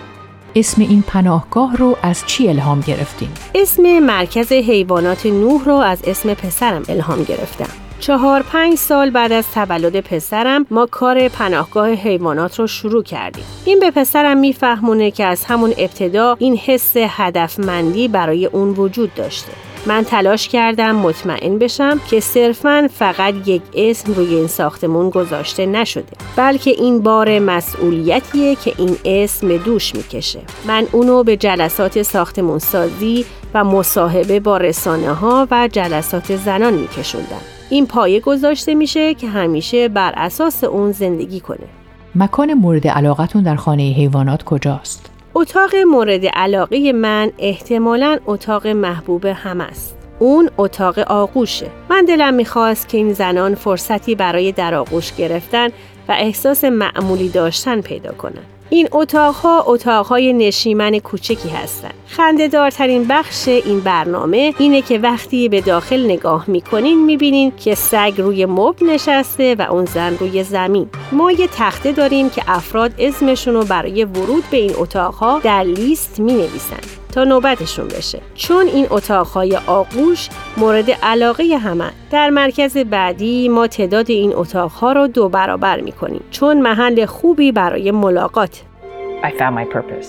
اسم 0.56 0.82
این 0.82 1.04
پناهگاه 1.08 1.78
رو 1.78 1.98
از 2.02 2.24
چی 2.26 2.50
الهام 2.50 2.80
گرفتیم؟ 2.80 3.34
اسم 3.56 4.00
مرکز 4.00 4.52
حیوانات 4.52 5.26
نوح 5.26 5.66
رو 5.66 5.74
از 5.74 6.02
اسم 6.08 6.34
پسرم 6.34 6.84
الهام 6.90 7.24
گرفتم. 7.24 7.70
چهار 8.00 8.42
پنج 8.42 8.78
سال 8.78 9.10
بعد 9.10 9.32
از 9.32 9.46
تولد 9.54 10.00
پسرم 10.00 10.66
ما 10.72 10.86
کار 10.86 11.28
پناهگاه 11.28 11.90
حیوانات 11.90 12.60
رو 12.60 12.68
شروع 12.68 13.04
کردیم. 13.04 13.46
این 13.66 13.80
به 13.80 13.92
پسرم 13.92 14.38
میفهمونه 14.38 15.12
که 15.12 15.26
از 15.26 15.46
همون 15.46 15.74
ابتدا 15.78 16.36
این 16.40 16.58
حس 16.58 16.94
هدفمندی 16.98 18.08
برای 18.08 18.46
اون 18.46 18.70
وجود 18.70 19.14
داشته. 19.14 19.52
من 19.86 20.04
تلاش 20.04 20.48
کردم 20.48 20.96
مطمئن 20.96 21.58
بشم 21.58 22.00
که 22.10 22.20
صرفا 22.20 22.90
فقط 22.94 23.34
یک 23.46 23.62
اسم 23.76 24.14
روی 24.14 24.36
این 24.36 24.48
ساختمون 24.48 25.10
گذاشته 25.10 25.66
نشده 25.66 26.14
بلکه 26.36 26.72
این 26.72 27.02
بار 27.02 27.40
مسئولیتیه 27.40 28.56
که 28.56 28.74
این 28.78 28.96
اسم 29.06 29.58
دوش 29.58 29.96
می‌کشه. 29.96 30.40
من 30.68 30.88
اونو 30.92 31.24
به 31.24 31.38
جلسات 31.38 32.02
ساختمون 32.02 32.60
سازی 32.60 33.26
و 33.54 33.64
مصاحبه 33.64 34.40
با 34.40 34.58
رسانه 34.58 35.14
ها 35.14 35.48
و 35.52 35.70
جلسات 35.72 36.36
زنان 36.36 36.74
میکشوندم. 36.74 37.42
این 37.70 37.88
پایه 37.88 38.20
گذاشته 38.20 38.76
میشه 38.76 39.14
که 39.14 39.28
همیشه 39.28 39.88
بر 39.88 40.14
اساس 40.18 40.64
اون 40.64 40.92
زندگی 40.92 41.40
کنه. 41.40 41.68
مکان 42.16 42.54
مورد 42.54 42.88
علاقتون 42.88 43.44
در 43.44 43.56
خانه 43.56 43.84
حیوانات 43.84 44.44
کجاست؟ 44.44 45.15
اتاق 45.38 45.76
مورد 45.76 46.26
علاقه 46.26 46.92
من 46.92 47.32
احتمالا 47.40 48.20
اتاق 48.26 48.68
محبوب 48.68 49.26
هم 49.26 49.62
است. 49.62 49.98
اون 50.20 50.50
اتاق 50.58 51.00
آغوشه. 51.00 51.68
من 51.90 52.06
دلم 52.06 52.34
می‌خواست 52.34 52.90
که 52.90 52.98
این 52.98 53.14
زنان 53.14 53.56
فرصتی 53.56 54.16
برای 54.16 54.52
در 54.52 54.76
آغوش 54.76 55.16
گرفتن 55.16 55.68
و 56.08 56.12
احساس 56.12 56.64
معمولی 56.64 57.30
داشتن 57.30 57.82
پیدا 57.82 58.12
کنن. 58.12 58.55
این 58.70 58.88
اتاقها 58.92 59.64
اتاقهای 59.68 60.34
نشیمن 60.34 61.00
کوچکی 61.00 61.50
هستند. 61.50 61.94
خندهدارترین 62.08 63.06
بخش 63.10 63.48
این 63.48 63.80
برنامه 63.80 64.54
اینه 64.60 64.82
که 64.82 65.00
وقتی 65.00 65.50
به 65.50 65.62
داخل 65.62 66.06
نگاه 66.06 66.44
می‌کنین 66.48 67.06
می‌بینین 67.06 67.54
که 67.58 67.76
سگ 67.76 68.14
روی 68.18 68.46
مبل 68.46 68.86
نشسته 68.86 69.56
و 69.56 69.62
اون 69.72 69.86
زن 69.86 70.18
روی 70.18 70.44
زمین. 70.44 70.90
ما 71.12 71.32
یه 71.32 71.48
تخته 71.48 71.92
داریم 71.92 72.30
که 72.30 72.42
افراد 72.48 72.92
اسمشون 73.00 73.54
رو 73.54 73.66
برای 73.66 74.04
ورود 74.04 74.44
به 74.52 74.58
این 74.58 74.74
اتاقها 74.78 75.40
در 75.40 75.64
لیست 75.64 76.20
می‌نویسن. 76.20 77.05
تا 77.16 77.24
نوبتشون 77.24 77.88
بشه 77.88 78.20
چون 78.36 78.68
این 78.68 78.88
اتاقهای 78.90 79.60
آغوش 79.68 80.30
مورد 80.58 80.92
علاقه 80.92 81.58
همه 81.58 81.92
در 82.12 82.30
مرکز 82.30 82.78
بعدی 82.78 83.50
ما 83.50 83.68
تعداد 83.68 84.12
این 84.12 84.34
اتاقها 84.36 84.92
رو 84.92 85.08
دو 85.08 85.30
برابر 85.30 85.82
می‌کنیم 85.82 86.22
چون 86.32 86.62
محل 86.62 87.06
خوبی 87.06 87.52
برای 87.52 87.92
ملاقات 87.92 88.62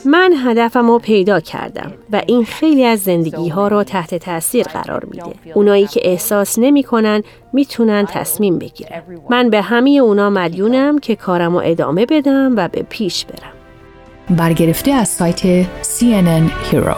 من 0.05 0.33
هدفم 0.45 0.87
رو 0.87 0.99
پیدا 0.99 1.41
کردم 1.41 1.93
و 2.13 2.23
این 2.27 2.45
خیلی 2.45 2.85
از 2.85 3.01
زندگی 3.01 3.49
ها 3.49 3.69
رو 3.69 3.85
تحت 3.85 4.15
تاثیر 4.15 4.67
قرار 4.67 5.05
میده. 5.05 5.25
اونایی 5.55 5.87
که 5.87 6.01
احساس 6.05 6.59
نمی‌کنن 6.59 7.23
می‌تونن 7.53 8.07
تصمیم 8.07 8.59
بگیرن. 8.59 9.03
من 9.31 9.51
به 9.51 9.63
همه 9.63 9.91
اونا 9.91 10.31
مدیونم 10.31 10.99
که 10.99 11.17
کارم 11.17 11.53
رو 11.57 11.63
ادامه 11.65 12.07
بدم 12.07 12.55
و 12.57 12.69
به 12.69 12.83
پیش 12.83 13.25
برم. 13.25 13.56
برگرفته 14.31 14.91
از 14.91 15.09
سایت 15.09 15.63
CNN 15.65 16.51
Hero. 16.71 16.97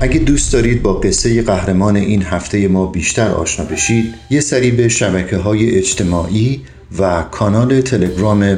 اگه 0.00 0.18
دوست 0.18 0.52
دارید 0.52 0.82
با 0.82 0.92
قصه 0.92 1.42
قهرمان 1.42 1.96
این 1.96 2.22
هفته 2.22 2.68
ما 2.68 2.86
بیشتر 2.86 3.28
آشنا 3.28 3.66
بشید 3.66 4.14
یه 4.30 4.40
سری 4.40 4.70
به 4.70 4.88
شبکه 4.88 5.36
های 5.36 5.78
اجتماعی 5.78 6.60
و 6.98 7.22
کانال 7.22 7.80
تلگرام 7.80 8.56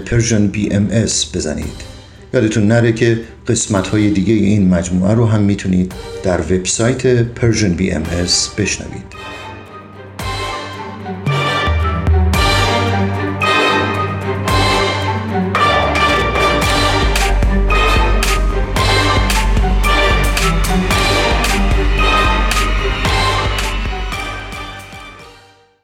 ام 0.70 0.88
اس 0.90 1.36
بزنید. 1.36 1.98
یادتون 2.34 2.66
نره 2.66 2.92
که 2.92 3.20
قسمت 3.48 3.88
های 3.88 4.10
دیگه 4.10 4.34
این 4.34 4.68
مجموعه 4.68 5.14
رو 5.14 5.26
هم 5.26 5.40
می‌تونید 5.40 5.92
در 6.22 6.40
وبسایت 6.40 7.06
ام 7.92 8.02
اس 8.02 8.48
بشنوید. 8.48 9.07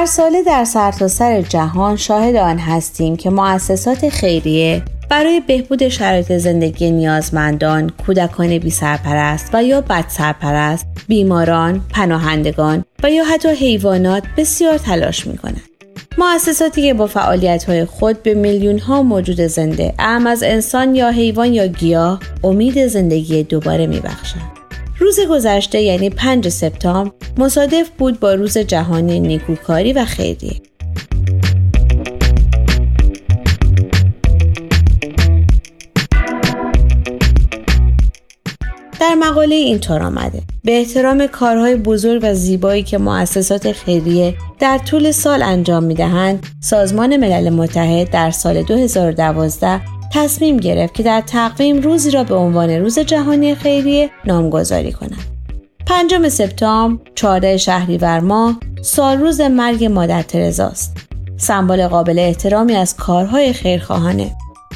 هر 0.00 0.06
ساله 0.06 0.42
در 0.42 0.64
سرتاسر 0.64 1.42
سر 1.42 1.42
جهان 1.42 1.96
شاهد 1.96 2.36
آن 2.36 2.58
هستیم 2.58 3.16
که 3.16 3.30
مؤسسات 3.30 4.08
خیریه 4.08 4.82
برای 5.10 5.40
بهبود 5.40 5.88
شرایط 5.88 6.32
زندگی 6.32 6.90
نیازمندان، 6.90 7.90
کودکان 8.06 8.58
بی 8.58 8.70
سرپرست 8.70 9.50
و 9.52 9.64
یا 9.64 9.80
بد 9.80 10.04
سرپرست، 10.08 10.86
بیماران، 11.08 11.80
پناهندگان 11.90 12.84
و 13.02 13.10
یا 13.10 13.24
حتی 13.24 13.48
حیوانات 13.48 14.22
بسیار 14.36 14.78
تلاش 14.78 15.26
می 15.26 15.38
کنند. 15.38 15.68
مؤسساتی 16.18 16.82
که 16.82 16.94
با 16.94 17.06
فعالیت 17.06 17.64
های 17.64 17.84
خود 17.84 18.22
به 18.22 18.34
میلیون 18.34 18.78
ها 18.78 19.02
موجود 19.02 19.40
زنده 19.40 19.94
اهم 19.98 20.26
از 20.26 20.42
انسان 20.42 20.94
یا 20.94 21.10
حیوان 21.10 21.54
یا 21.54 21.66
گیاه 21.66 22.20
امید 22.44 22.86
زندگی 22.86 23.42
دوباره 23.42 23.86
می 23.86 24.00
بخشند. 24.00 24.59
روز 25.00 25.20
گذشته 25.20 25.80
یعنی 25.80 26.10
5 26.10 26.48
سپتامبر 26.48 27.12
مصادف 27.38 27.90
بود 27.98 28.20
با 28.20 28.34
روز 28.34 28.58
جهانی 28.58 29.20
نیکوکاری 29.20 29.92
و 29.92 30.04
خیریه. 30.04 30.60
در 39.00 39.14
مقاله 39.14 39.54
اینطور 39.54 40.02
آمده 40.02 40.42
به 40.64 40.78
احترام 40.78 41.26
کارهای 41.26 41.76
بزرگ 41.76 42.20
و 42.22 42.34
زیبایی 42.34 42.82
که 42.82 42.98
مؤسسات 42.98 43.72
خیریه 43.72 44.34
در 44.58 44.78
طول 44.78 45.10
سال 45.10 45.42
انجام 45.42 45.84
می 45.84 45.94
دهند 45.94 46.46
سازمان 46.60 47.16
ملل 47.16 47.50
متحد 47.50 48.10
در 48.10 48.30
سال 48.30 48.62
2012 48.62 49.99
تصمیم 50.12 50.56
گرفت 50.56 50.94
که 50.94 51.02
در 51.02 51.20
تقویم 51.20 51.80
روزی 51.80 52.10
را 52.10 52.24
به 52.24 52.34
عنوان 52.34 52.70
روز 52.70 52.98
جهانی 52.98 53.54
خیریه 53.54 54.10
نامگذاری 54.24 54.92
کند. 54.92 55.18
پنجم 55.86 56.28
سپتامبر 56.28 57.10
14 57.14 57.56
شهریور 57.56 58.20
ماه 58.20 58.60
سال 58.82 59.18
روز 59.18 59.40
مرگ 59.40 59.84
مادر 59.84 60.22
ترزاست. 60.22 60.96
سمبل 61.36 61.86
قابل 61.86 62.18
احترامی 62.18 62.76
از 62.76 62.96
کارهای 62.96 63.52
خیرخواهانه. 63.52 64.30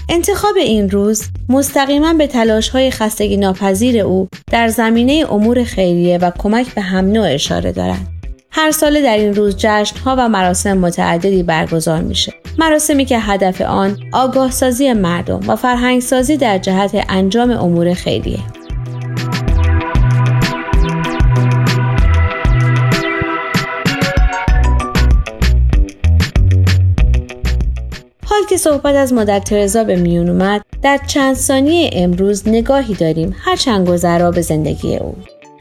انتخاب 0.08 0.56
این 0.56 0.90
روز 0.90 1.22
مستقیما 1.48 2.14
به 2.14 2.26
تلاش 2.26 2.68
های 2.68 2.90
خستگی 2.90 3.36
ناپذیر 3.36 4.00
او 4.00 4.28
در 4.50 4.68
زمینه 4.68 5.26
امور 5.30 5.64
خیریه 5.64 6.18
و 6.18 6.30
کمک 6.38 6.74
به 6.74 6.80
هم 6.80 7.12
نوع 7.12 7.34
اشاره 7.34 7.72
دارد. 7.72 8.13
هر 8.56 8.70
ساله 8.70 9.02
در 9.02 9.16
این 9.16 9.34
روز 9.34 9.56
جشن 9.56 9.96
ها 9.98 10.16
و 10.18 10.28
مراسم 10.28 10.78
متعددی 10.78 11.42
برگزار 11.42 12.00
میشه. 12.00 12.32
مراسمی 12.58 13.04
که 13.04 13.18
هدف 13.18 13.60
آن 13.60 13.98
آگاه 14.12 14.50
سازی 14.50 14.92
مردم 14.92 15.40
و 15.48 15.56
فرهنگ 15.56 16.00
سازی 16.00 16.36
در 16.36 16.58
جهت 16.58 17.04
انجام 17.08 17.50
امور 17.50 17.94
خیریه. 17.94 18.38
حال 28.24 28.40
که 28.48 28.56
صحبت 28.56 28.94
از 28.94 29.12
مادر 29.12 29.38
ترزا 29.38 29.84
به 29.84 29.96
میون 29.96 30.28
اومد 30.28 30.62
در 30.82 31.00
چند 31.06 31.34
ثانیه 31.34 31.90
امروز 31.92 32.48
نگاهی 32.48 32.94
داریم 32.94 33.36
هرچند 33.44 33.88
گذرا 33.88 34.30
به 34.30 34.40
زندگی 34.40 34.96
او 34.96 35.14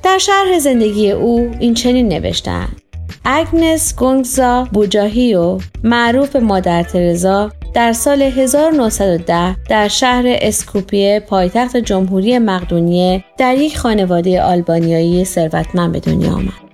در 0.03 0.17
شرح 0.17 0.59
زندگی 0.59 1.11
او 1.11 1.51
این 1.59 1.73
چنین 1.73 2.07
نوشتند 2.07 2.82
اگنس 3.25 3.95
گونگزا 3.95 4.67
بوجاهیو 4.73 5.59
معروف 5.83 6.35
مادر 6.35 6.83
ترزا 6.83 7.51
در 7.73 7.93
سال 7.93 8.21
1910 8.21 9.55
در 9.69 9.87
شهر 9.87 10.23
اسکوپیه 10.27 11.19
پایتخت 11.19 11.77
جمهوری 11.77 12.39
مقدونیه 12.39 13.23
در 13.37 13.55
یک 13.55 13.77
خانواده 13.77 14.41
آلبانیایی 14.41 15.25
ثروتمند 15.25 15.91
به 15.91 15.99
دنیا 15.99 16.33
آمد. 16.33 16.72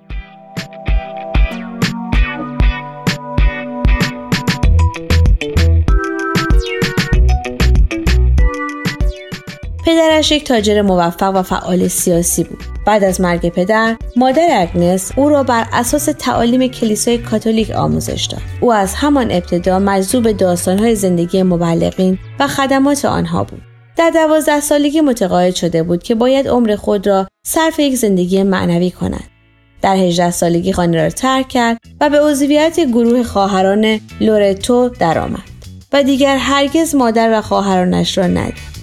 پدرش 9.99 10.31
یک 10.31 10.43
تاجر 10.43 10.81
موفق 10.81 11.35
و 11.35 11.43
فعال 11.43 11.88
سیاسی 11.88 12.43
بود. 12.43 12.63
بعد 12.85 13.03
از 13.03 13.21
مرگ 13.21 13.49
پدر، 13.49 13.97
مادر 14.15 14.47
اگنس 14.51 15.12
او 15.15 15.29
را 15.29 15.43
بر 15.43 15.65
اساس 15.73 16.05
تعالیم 16.05 16.67
کلیسای 16.67 17.17
کاتولیک 17.17 17.71
آموزش 17.71 18.25
داد. 18.31 18.41
او 18.62 18.73
از 18.73 18.93
همان 18.95 19.31
ابتدا 19.31 19.79
مجذوب 19.79 20.31
داستانهای 20.31 20.95
زندگی 20.95 21.43
مبلغین 21.43 22.19
و 22.39 22.47
خدمات 22.47 23.05
آنها 23.05 23.43
بود. 23.43 23.62
در 23.97 24.09
دوازده 24.09 24.59
سالگی 24.59 25.01
متقاعد 25.01 25.55
شده 25.55 25.83
بود 25.83 26.03
که 26.03 26.15
باید 26.15 26.47
عمر 26.47 26.75
خود 26.75 27.07
را 27.07 27.27
صرف 27.45 27.79
یک 27.79 27.95
زندگی 27.95 28.43
معنوی 28.43 28.91
کند. 28.91 29.29
در 29.81 29.95
18 29.95 30.31
سالگی 30.31 30.73
خانه 30.73 31.03
را 31.03 31.09
ترک 31.09 31.47
کرد 31.47 31.77
و 32.01 32.09
به 32.09 32.21
عضویت 32.21 32.79
گروه 32.79 33.23
خواهران 33.23 33.99
لورتو 34.21 34.89
درآمد 34.89 35.49
و 35.93 36.03
دیگر 36.03 36.38
هرگز 36.38 36.95
مادر 36.95 37.39
و 37.39 37.41
خواهرانش 37.41 38.17
را 38.17 38.27
ندید. 38.27 38.78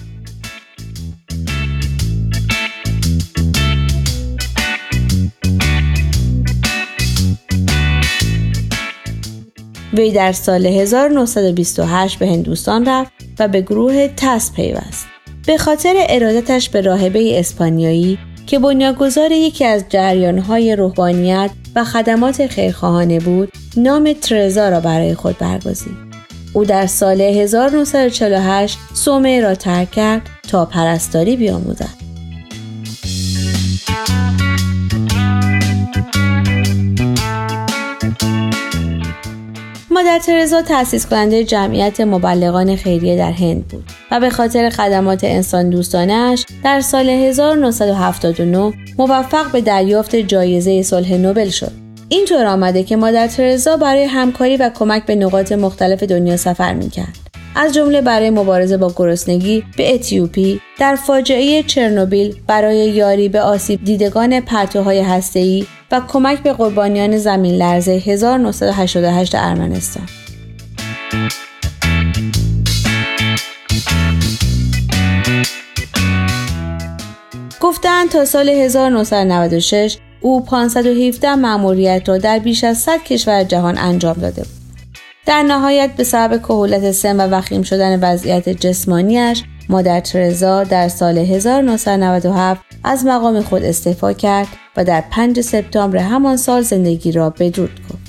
وی 9.97 10.11
در 10.11 10.31
سال 10.31 10.65
1928 10.65 12.19
به 12.19 12.27
هندوستان 12.27 12.85
رفت 12.85 13.11
و 13.39 13.47
به 13.47 13.61
گروه 13.61 14.07
تس 14.17 14.51
پیوست. 14.51 15.07
به 15.47 15.57
خاطر 15.57 15.93
ارادتش 16.09 16.69
به 16.69 16.81
راهبه 16.81 17.39
اسپانیایی 17.39 18.17
که 18.47 18.59
بنیانگذار 18.59 19.31
یکی 19.31 19.65
از 19.65 19.85
جریانهای 19.89 20.75
روحانیت 20.75 21.51
و 21.75 21.83
خدمات 21.83 22.47
خیرخواهانه 22.47 23.19
بود، 23.19 23.51
نام 23.77 24.13
ترزا 24.13 24.69
را 24.69 24.79
برای 24.79 25.15
خود 25.15 25.37
برگزید. 25.37 25.97
او 26.53 26.65
در 26.65 26.87
سال 26.87 27.21
1948 27.21 28.77
سومه 28.93 29.41
را 29.41 29.55
ترک 29.55 29.91
کرد 29.91 30.21
تا 30.49 30.65
پرستاری 30.65 31.35
بیاموزد. 31.35 32.06
مادر 39.97 40.19
ترزا 40.19 40.61
تأسیس 40.61 41.05
کننده 41.05 41.43
جمعیت 41.43 42.01
مبلغان 42.01 42.75
خیریه 42.75 43.17
در 43.17 43.31
هند 43.31 43.67
بود 43.67 43.83
و 44.11 44.19
به 44.19 44.29
خاطر 44.29 44.69
خدمات 44.69 45.23
انسان 45.23 45.69
دوستانش 45.69 46.45
در 46.63 46.81
سال 46.81 47.09
1979 47.09 48.73
موفق 48.97 49.51
به 49.51 49.61
دریافت 49.61 50.15
جایزه 50.15 50.81
صلح 50.81 51.13
نوبل 51.13 51.49
شد. 51.49 51.71
اینطور 52.09 52.45
آمده 52.45 52.83
که 52.83 52.95
مادر 52.95 53.27
ترزا 53.27 53.77
برای 53.77 54.03
همکاری 54.03 54.57
و 54.57 54.69
کمک 54.69 55.05
به 55.05 55.15
نقاط 55.15 55.51
مختلف 55.51 56.03
دنیا 56.03 56.37
سفر 56.37 56.73
می‌کرد. 56.73 57.17
از 57.55 57.73
جمله 57.73 58.01
برای 58.01 58.29
مبارزه 58.29 58.77
با 58.77 58.93
گرسنگی 58.95 59.63
به 59.77 59.93
اتیوپی 59.93 60.61
در 60.79 60.95
فاجعه 60.95 61.63
چرنوبیل 61.63 62.35
برای 62.47 62.77
یاری 62.77 63.29
به 63.29 63.41
آسیب 63.41 63.83
دیدگان 63.83 64.39
پرتوهای 64.39 64.99
هسته‌ای 64.99 65.65
و 65.91 66.01
کمک 66.07 66.43
به 66.43 66.53
قربانیان 66.53 67.17
زمین 67.17 67.55
لرزه 67.55 67.91
1988 67.91 69.35
ارمنستان. 69.35 70.03
گفتند 77.61 78.09
تا 78.09 78.25
سال 78.25 78.49
1996 78.49 79.97
او 80.21 80.45
517 80.45 81.35
مأموریت 81.35 82.09
را 82.09 82.17
در 82.17 82.39
بیش 82.39 82.63
از 82.63 82.77
100 82.77 83.03
کشور 83.03 83.43
جهان 83.43 83.77
انجام 83.77 84.15
داده 84.15 84.43
بود. 84.43 84.51
در 85.25 85.43
نهایت 85.43 85.95
به 85.97 86.03
سبب 86.03 86.37
کهولت 86.37 86.91
سن 86.91 87.17
و 87.17 87.37
وخیم 87.37 87.63
شدن 87.63 87.99
وضعیت 87.99 88.49
جسمانیش 88.49 89.43
مادر 89.69 89.99
ترزا 89.99 90.63
در 90.63 90.87
سال 90.87 91.17
1997 91.17 92.61
از 92.83 93.05
مقام 93.05 93.41
خود 93.41 93.63
استعفا 93.63 94.13
کرد 94.13 94.47
و 94.77 94.83
در 94.83 95.03
5 95.11 95.41
سپتامبر 95.41 95.97
همان 95.97 96.37
سال 96.37 96.61
زندگی 96.61 97.11
را 97.11 97.29
بدرود 97.29 97.79
گفت. 97.89 98.07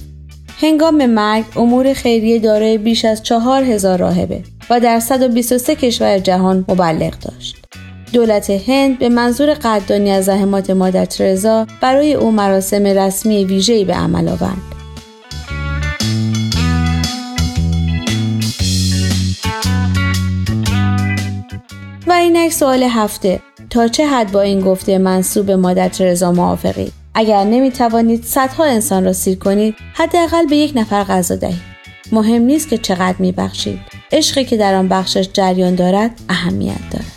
هنگام 0.60 1.06
مرگ 1.06 1.44
امور 1.56 1.92
خیریه 1.92 2.38
دارای 2.38 2.78
بیش 2.78 3.04
از 3.04 3.22
چهار 3.22 3.62
هزار 3.62 3.98
راهبه 3.98 4.42
و 4.70 4.80
در 4.80 5.00
123 5.00 5.74
کشور 5.74 6.18
جهان 6.18 6.64
مبلغ 6.68 7.18
داشت. 7.18 7.56
دولت 8.12 8.50
هند 8.50 8.98
به 8.98 9.08
منظور 9.08 9.54
قدردانی 9.54 10.10
از 10.10 10.24
زحمات 10.24 10.70
مادر 10.70 11.04
ترزا 11.04 11.66
برای 11.80 12.14
او 12.14 12.30
مراسم 12.30 12.84
رسمی 12.84 13.44
ویژه‌ای 13.44 13.84
به 13.84 13.94
عمل 13.94 14.28
آورد. 14.28 14.77
اینک 22.18 22.52
سوال 22.52 22.82
هفته. 22.82 23.40
تا 23.70 23.88
چه 23.88 24.06
حد 24.06 24.32
با 24.32 24.40
این 24.40 24.60
گفته 24.60 24.98
منصوب 24.98 25.50
مادر 25.50 25.88
ترزا 25.88 26.32
موافقید 26.32 26.92
اگر 27.14 27.44
نمی 27.44 27.70
توانید 27.70 28.24
صدها 28.24 28.64
انسان 28.64 29.04
را 29.04 29.12
سیر 29.12 29.38
کنید 29.38 29.74
حداقل 29.94 30.46
به 30.46 30.56
یک 30.56 30.72
نفر 30.74 31.04
غذا 31.04 31.36
دهید. 31.36 31.60
مهم 32.12 32.42
نیست 32.42 32.68
که 32.68 32.78
چقدر 32.78 33.16
می 33.18 33.32
بخشید 33.32 33.80
عشقی 34.12 34.44
که 34.44 34.56
در 34.56 34.74
آن 34.74 34.88
بخشش 34.88 35.28
جریان 35.32 35.74
دارد 35.74 36.10
اهمیت 36.28 36.80
دارد. 36.90 37.12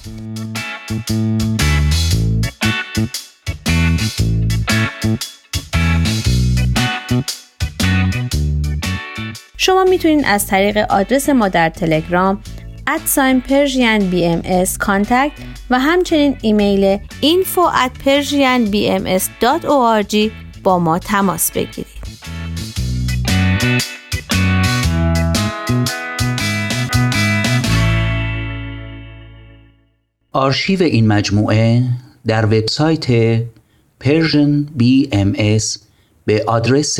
شما 9.57 9.83
می‌تونید 9.83 10.25
از 10.25 10.47
طریق 10.47 10.77
آدرس 10.77 11.29
ما 11.29 11.47
در 11.47 11.69
تلگرام 11.69 12.41
@ 12.88 13.41
persian 13.41 14.10
BMS 14.10 14.41
contact 14.80 15.32
و 15.70 15.80
همچنین 15.80 16.38
ایمیل 16.41 16.98
info 17.22 17.62
at 17.86 17.91
persianbms.org 18.06 20.15
با 20.63 20.80
ما 20.80 21.00
تماس 21.00 21.52
بگیرید. 21.52 22.02
آرشیو 30.32 30.84
این 30.84 31.08
مجموعه 31.08 31.84
در 32.28 32.46
وبسایت 32.46 33.38
Persian 34.04 34.65
BMS 34.80 35.80
به 36.26 36.44
آدرس 36.48 37.00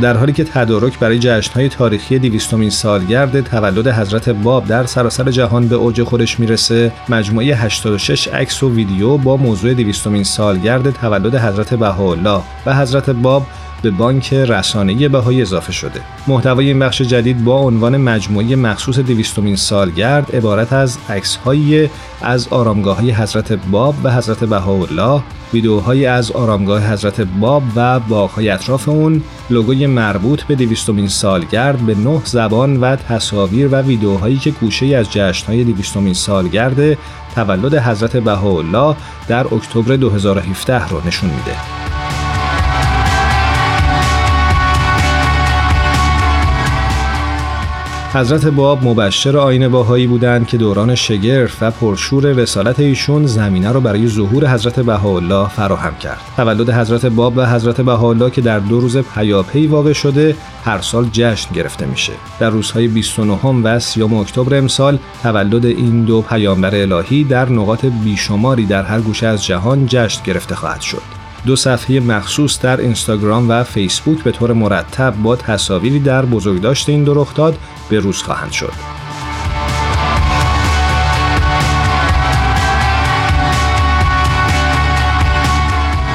در 0.00 0.16
حالی 0.16 0.32
که 0.32 0.44
تدارک 0.44 0.98
برای 0.98 1.18
جشنهای 1.18 1.68
تاریخی 1.68 2.18
دیویستومین 2.18 2.70
سالگرد 2.70 3.40
تولد 3.40 3.88
حضرت 3.88 4.28
باب 4.28 4.66
در 4.66 4.86
سراسر 4.86 5.30
جهان 5.30 5.68
به 5.68 5.74
اوج 5.74 6.02
خودش 6.02 6.40
می‌رسه 6.40 6.92
مجموعه 7.08 7.54
86 7.54 8.28
عکس 8.28 8.62
و 8.62 8.74
ویدیو 8.74 9.16
با 9.16 9.36
موضوع 9.36 9.74
دیویستومین 9.74 10.24
سالگرد 10.24 10.90
تولد 10.90 11.34
حضرت 11.34 11.74
بهاءالله 11.74 12.42
و 12.66 12.74
حضرت 12.74 13.10
باب 13.10 13.46
به 13.82 13.90
بانک 13.90 14.32
رسانه‌ای 14.34 15.08
بهایی 15.08 15.42
اضافه 15.42 15.72
شده. 15.72 16.00
محتوای 16.26 16.66
این 16.66 16.78
بخش 16.78 17.02
جدید 17.02 17.44
با 17.44 17.58
عنوان 17.58 17.96
مجموعه 17.96 18.56
مخصوص 18.56 18.98
دویستمین 18.98 19.56
سالگرد 19.56 20.36
عبارت 20.36 20.72
از 20.72 20.98
عکس‌های 21.08 21.88
از 22.22 22.48
آرامگاه‌های 22.48 23.10
حضرت 23.10 23.52
باب 23.52 23.94
و 24.02 24.12
حضرت 24.12 24.44
بهاءالله، 24.44 25.22
ویدیوهایی 25.52 26.06
از 26.06 26.30
آرامگاه 26.30 26.92
حضرت 26.92 27.20
باب 27.20 27.62
و 27.76 28.00
باغ‌های 28.00 28.48
اطراف 28.48 28.88
اون، 28.88 29.22
لوگوی 29.50 29.86
مربوط 29.86 30.42
به 30.42 30.54
دویستمین 30.54 31.08
سالگرد 31.08 31.78
به 31.78 31.94
نه 31.94 32.20
زبان 32.24 32.80
و 32.80 32.96
تصاویر 32.96 33.68
و 33.68 33.76
ویدیوهایی 33.76 34.36
که 34.38 34.50
گوشه 34.50 34.86
از 34.86 35.12
جشن‌های 35.12 35.64
دویستمین 35.64 36.14
سالگرد 36.14 36.98
تولد 37.34 37.74
حضرت 37.74 38.16
بهاءالله 38.16 38.96
در 39.28 39.54
اکتبر 39.54 39.96
2017 39.96 40.88
رو 40.88 41.00
نشون 41.06 41.30
میده. 41.30 41.97
حضرت 48.12 48.46
باب 48.46 48.84
مبشر 48.84 49.36
آین 49.36 49.68
باهایی 49.68 50.06
بودند 50.06 50.46
که 50.46 50.56
دوران 50.56 50.94
شگرف 50.94 51.56
و 51.60 51.70
پرشور 51.70 52.26
رسالت 52.26 52.80
ایشون 52.80 53.26
زمینه 53.26 53.72
را 53.72 53.80
برای 53.80 54.08
ظهور 54.08 54.46
حضرت 54.46 54.80
بهاءالله 54.80 55.48
فراهم 55.48 55.94
کرد. 55.96 56.20
تولد 56.36 56.70
حضرت 56.70 57.06
باب 57.06 57.32
و 57.36 57.46
حضرت 57.46 57.80
بهاءالله 57.80 58.30
که 58.30 58.40
در 58.40 58.58
دو 58.58 58.80
روز 58.80 58.96
پیاپی 58.96 59.66
واقع 59.66 59.92
شده، 59.92 60.36
هر 60.64 60.80
سال 60.80 61.08
جشن 61.12 61.54
گرفته 61.54 61.86
میشه. 61.86 62.12
در 62.40 62.50
روزهای 62.50 62.88
29 62.88 63.46
و 63.64 63.78
30 63.78 64.02
اکتبر 64.02 64.58
امسال 64.58 64.98
تولد 65.22 65.66
این 65.66 66.04
دو 66.04 66.22
پیامبر 66.22 66.74
الهی 66.74 67.24
در 67.24 67.48
نقاط 67.48 67.84
بیشماری 67.84 68.66
در 68.66 68.82
هر 68.82 69.00
گوشه 69.00 69.26
از 69.26 69.44
جهان 69.44 69.86
جشن 69.86 70.22
گرفته 70.24 70.54
خواهد 70.54 70.80
شد. 70.80 71.17
دو 71.48 71.56
صفحه 71.56 72.00
مخصوص 72.00 72.60
در 72.60 72.80
اینستاگرام 72.80 73.50
و 73.50 73.64
فیسبوک 73.64 74.22
به 74.22 74.32
طور 74.32 74.52
مرتب 74.52 75.14
با 75.22 75.36
تصاویری 75.36 76.00
در 76.00 76.24
بزرگداشت 76.24 76.88
این 76.88 77.04
دو 77.04 77.14
رخداد 77.14 77.58
به 77.90 77.98
روز 77.98 78.22
خواهند 78.22 78.52
شد. 78.52 78.72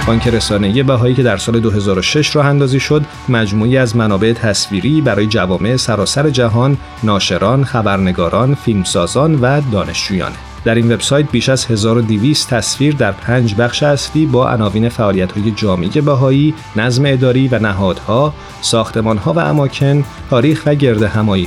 بانک 0.08 0.28
رسانه‌ای 0.28 0.84
بهایی 0.84 1.16
که 1.16 1.24
در 1.24 1.38
سال 1.38 1.60
2006 1.60 2.36
راه 2.36 2.46
اندازی 2.46 2.80
شد، 2.80 3.06
مجموعی 3.30 3.78
از 3.78 3.96
منابع 3.96 4.34
تصویری 4.34 5.02
برای 5.02 5.28
جوامع 5.28 5.76
سراسر 5.76 6.30
جهان، 6.30 6.78
ناشران، 7.04 7.64
خبرنگاران، 7.64 8.56
فیلمسازان 8.56 9.36
و 9.36 9.62
دانشجویانه. 9.72 10.53
در 10.66 10.76
این 10.76 10.92
وبسایت 10.92 11.32
بیش 11.32 11.50
از 11.50 11.66
1200 11.66 12.50
تصویر 12.50 12.96
در 12.96 13.12
پنج 13.12 13.56
بخش 13.56 13.84
اصلی 13.84 14.26
با 14.26 14.50
عناوین 14.50 14.90
فعالیت‌های 14.90 15.52
جامعه 15.52 16.02
بهایی، 16.02 16.54
نظم 16.76 17.04
اداری 17.06 17.48
و 17.48 17.60
نهادها، 17.60 18.34
ساختمان‌ها 18.62 19.34
و 19.34 19.40
اماکن، 19.40 20.04
تاریخ 20.30 20.64
و 20.66 20.76
گرد 20.76 21.04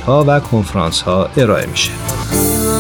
ها 0.07 0.25
و 0.29 0.41
کنفرانس‌ها 0.41 1.29
ارائه 1.37 1.67
میشه. 1.67 1.91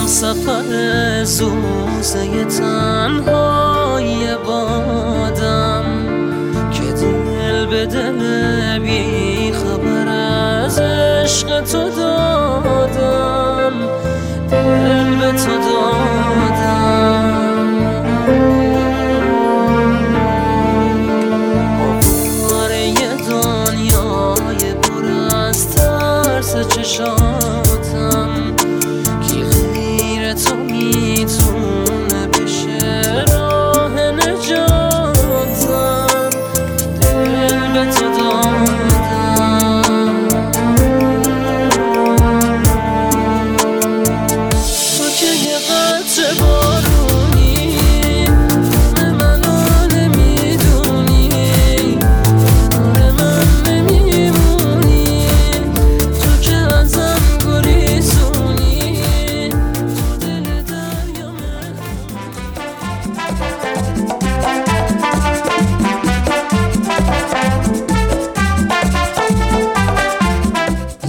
سفر 0.06 1.24
زوزه 1.24 2.44
تنهای 2.44 4.36
بادم 4.46 5.84
که 6.72 6.92
دل 6.92 7.66
به 7.66 7.86
دل 7.86 8.78
بی 8.78 9.52
خبر 9.52 10.08
از 10.08 10.78
عشق 10.78 11.60
تو 11.60 11.90
دادم 11.90 13.55
دل 14.50 15.16
به 15.16 15.32
تو 15.32 15.58
دادم. 15.58 17.45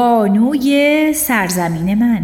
بانوی 0.00 1.12
سرزمین 1.12 1.94
من. 1.94 2.22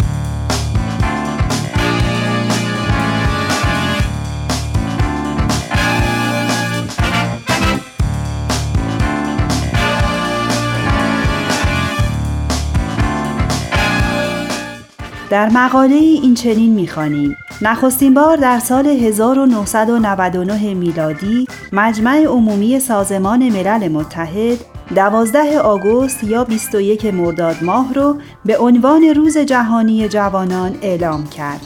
در 15.30 15.48
مقاله 15.48 15.94
این 15.94 16.34
چنین 16.34 16.72
می‌خوانیم. 16.72 17.36
نخستین 17.62 18.14
بار 18.14 18.36
در 18.36 18.58
سال 18.58 18.86
1999 18.86 20.74
میلادی 20.74 21.46
مجمع 21.72 22.24
عمومی 22.24 22.80
سازمان 22.80 23.48
ملل 23.48 23.88
متحد 23.88 24.75
12 24.94 25.59
آگوست 25.59 26.25
یا 26.25 26.44
21 26.44 27.07
مرداد 27.07 27.57
ماه 27.62 27.94
رو 27.94 28.16
به 28.44 28.59
عنوان 28.59 29.05
روز 29.16 29.38
جهانی 29.38 30.09
جوانان 30.09 30.79
اعلام 30.83 31.27
کرد. 31.27 31.61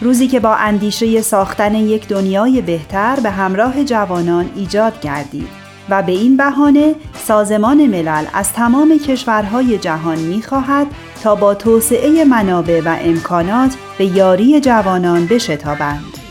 روزی 0.00 0.28
که 0.28 0.40
با 0.40 0.54
اندیشه 0.54 1.20
ساختن 1.20 1.74
یک 1.74 2.08
دنیای 2.08 2.60
بهتر 2.62 3.20
به 3.20 3.30
همراه 3.30 3.84
جوانان 3.84 4.50
ایجاد 4.56 5.00
گردید. 5.00 5.48
و 5.88 6.02
به 6.02 6.12
این 6.12 6.36
بهانه 6.36 6.94
سازمان 7.14 7.86
ملل 7.86 8.24
از 8.32 8.52
تمام 8.52 8.98
کشورهای 8.98 9.78
جهان 9.78 10.18
می‌خواهد 10.18 10.86
تا 11.22 11.34
با 11.34 11.54
توسعه 11.54 12.24
منابع 12.24 12.80
و 12.84 12.96
امکانات 13.00 13.76
به 13.98 14.04
یاری 14.04 14.60
جوانان 14.60 15.26
بشتابند. 15.26 16.21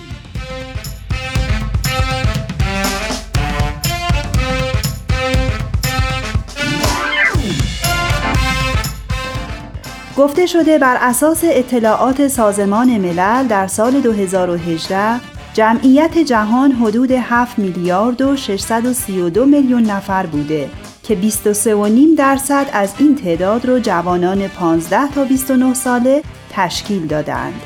گفته 10.22 10.46
شده 10.46 10.78
بر 10.78 10.98
اساس 11.02 11.42
اطلاعات 11.44 12.28
سازمان 12.28 12.98
ملل 12.98 13.48
در 13.48 13.68
سال 13.68 14.02
2018 14.02 15.20
جمعیت 15.54 16.18
جهان 16.18 16.72
حدود 16.72 17.12
7 17.12 17.60
میلیارد 17.60 18.22
و 18.22 18.36
632 18.36 19.46
میلیون 19.46 19.84
نفر 19.84 20.26
بوده 20.26 20.70
که 21.04 21.18
23.5 21.22 22.18
درصد 22.18 22.66
از 22.74 22.94
این 23.00 23.16
تعداد 23.16 23.66
رو 23.66 23.80
جوانان 23.80 24.48
15 24.48 25.08
تا 25.08 25.24
29 25.24 25.74
ساله 25.74 26.22
تشکیل 26.52 27.08
دادند. 27.08 27.62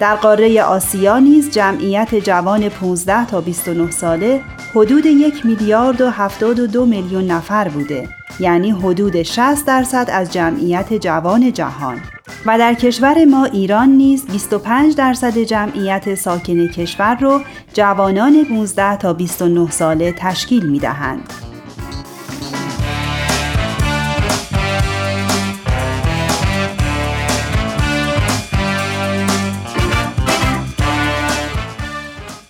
در 0.00 0.16
قاره 0.16 0.62
آسیا 0.62 1.18
نیز 1.18 1.50
جمعیت 1.50 2.14
جوان 2.14 2.68
15 2.68 3.26
تا 3.26 3.40
29 3.40 3.90
ساله 3.90 4.40
حدود 4.76 5.06
1 5.06 5.46
میلیارد 5.46 6.00
و 6.00 6.10
72 6.10 6.86
میلیون 6.86 7.24
نفر 7.24 7.68
بوده 7.68 8.08
یعنی 8.40 8.70
حدود 8.70 9.22
60 9.22 9.66
درصد 9.66 10.08
از 10.12 10.32
جمعیت 10.32 10.94
جوان 10.94 11.52
جهان 11.52 12.00
و 12.46 12.58
در 12.58 12.74
کشور 12.74 13.24
ما 13.24 13.44
ایران 13.44 13.88
نیز 13.88 14.26
25 14.26 14.96
درصد 14.96 15.38
جمعیت 15.38 16.14
ساکن 16.14 16.68
کشور 16.68 17.14
رو 17.14 17.40
جوانان 17.74 18.44
15 18.44 18.96
تا 18.96 19.12
29 19.12 19.70
ساله 19.70 20.14
تشکیل 20.18 20.66
می 20.66 20.78
دهند. 20.78 21.32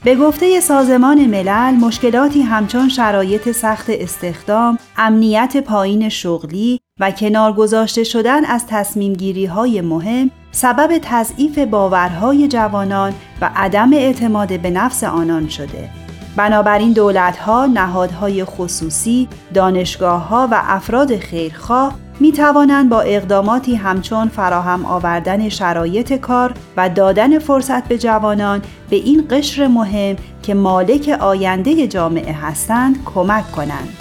به 0.04 0.14
گفته 0.16 0.60
سازمان 0.60 1.26
ملل 1.26 1.74
مشکلاتی 1.74 2.42
همچون 2.42 2.88
شرایط 2.88 3.50
سخت 3.52 3.86
استخدام، 3.88 4.78
امنیت 4.96 5.56
پایین 5.56 6.08
شغلی 6.08 6.80
و 7.00 7.10
کنار 7.10 7.52
گذاشته 7.52 8.04
شدن 8.04 8.44
از 8.44 8.66
تصمیم 8.66 9.12
گیری 9.12 9.46
های 9.46 9.80
مهم 9.80 10.30
سبب 10.52 10.98
تضعیف 11.02 11.58
باورهای 11.58 12.48
جوانان 12.48 13.12
و 13.40 13.50
عدم 13.56 13.92
اعتماد 13.92 14.60
به 14.60 14.70
نفس 14.70 15.04
آنان 15.04 15.48
شده. 15.48 15.90
بنابراین 16.36 16.92
دولتها، 16.92 17.66
نهادهای 17.66 18.44
خصوصی، 18.44 19.28
دانشگاه 19.54 20.28
و 20.34 20.54
افراد 20.54 21.16
خیرخواه 21.16 21.94
می 22.20 22.32
توانند 22.32 22.88
با 22.88 23.00
اقداماتی 23.00 23.74
همچون 23.74 24.28
فراهم 24.28 24.84
آوردن 24.84 25.48
شرایط 25.48 26.12
کار 26.12 26.54
و 26.76 26.88
دادن 26.88 27.38
فرصت 27.38 27.88
به 27.88 27.98
جوانان 27.98 28.62
به 28.90 28.96
این 28.96 29.26
قشر 29.30 29.66
مهم 29.66 30.16
که 30.42 30.54
مالک 30.54 31.16
آینده 31.20 31.86
جامعه 31.86 32.32
هستند 32.32 33.04
کمک 33.04 33.52
کنند. 33.52 34.00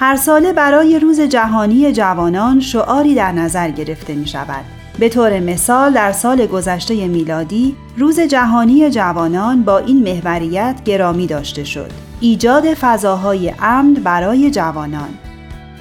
هر 0.00 0.16
ساله 0.16 0.52
برای 0.52 0.98
روز 0.98 1.20
جهانی 1.20 1.92
جوانان 1.92 2.60
شعاری 2.60 3.14
در 3.14 3.32
نظر 3.32 3.70
گرفته 3.70 4.14
می 4.14 4.26
شود. 4.26 4.77
به 4.98 5.08
طور 5.08 5.40
مثال 5.40 5.92
در 5.92 6.12
سال 6.12 6.46
گذشته 6.46 7.08
میلادی 7.08 7.76
روز 7.96 8.20
جهانی 8.20 8.90
جوانان 8.90 9.62
با 9.62 9.78
این 9.78 10.02
محوریت 10.02 10.76
گرامی 10.84 11.26
داشته 11.26 11.64
شد. 11.64 11.90
ایجاد 12.20 12.74
فضاهای 12.74 13.52
امن 13.60 13.94
برای 13.94 14.50
جوانان 14.50 15.08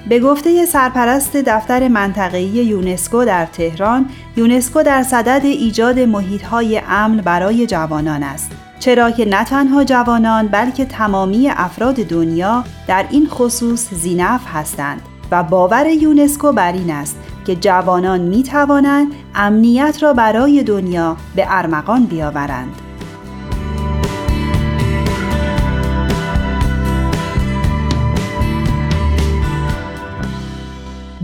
به 0.10 0.20
گفته 0.20 0.66
سرپرست 0.66 1.38
دفتر 1.38 1.88
منطقه‌ای 1.88 2.46
یونسکو 2.46 3.26
در 3.26 3.46
تهران، 3.46 4.10
یونسکو 4.38 4.84
در 4.84 5.04
صدد 5.04 5.42
ایجاد 5.44 6.00
محیط‌های 6.00 6.82
امن 6.90 7.18
برای 7.18 7.68
جوانان 7.68 8.24
است. 8.24 8.52
چرا 8.80 9.12
که 9.12 9.26
نه 9.26 9.44
تنها 9.44 9.84
جوانان 9.84 10.48
بلکه 10.48 10.86
تمامی 10.86 11.50
افراد 11.50 11.96
دنیا 11.96 12.64
در 12.88 13.06
این 13.10 13.28
خصوص 13.28 13.94
زینف 13.94 14.42
هستند 14.54 15.02
و 15.32 15.44
باور 15.44 15.88
یونسکو 15.88 16.52
بر 16.52 16.72
این 16.72 16.92
است 16.92 17.18
که 17.48 17.56
جوانان 17.56 18.22
می 18.22 18.44
توانند 18.44 19.12
امنیت 19.36 20.04
را 20.04 20.14
برای 20.14 20.64
دنیا 20.64 21.18
به 21.36 21.46
ارمغان 21.48 22.06
بیاورند. 22.06 22.82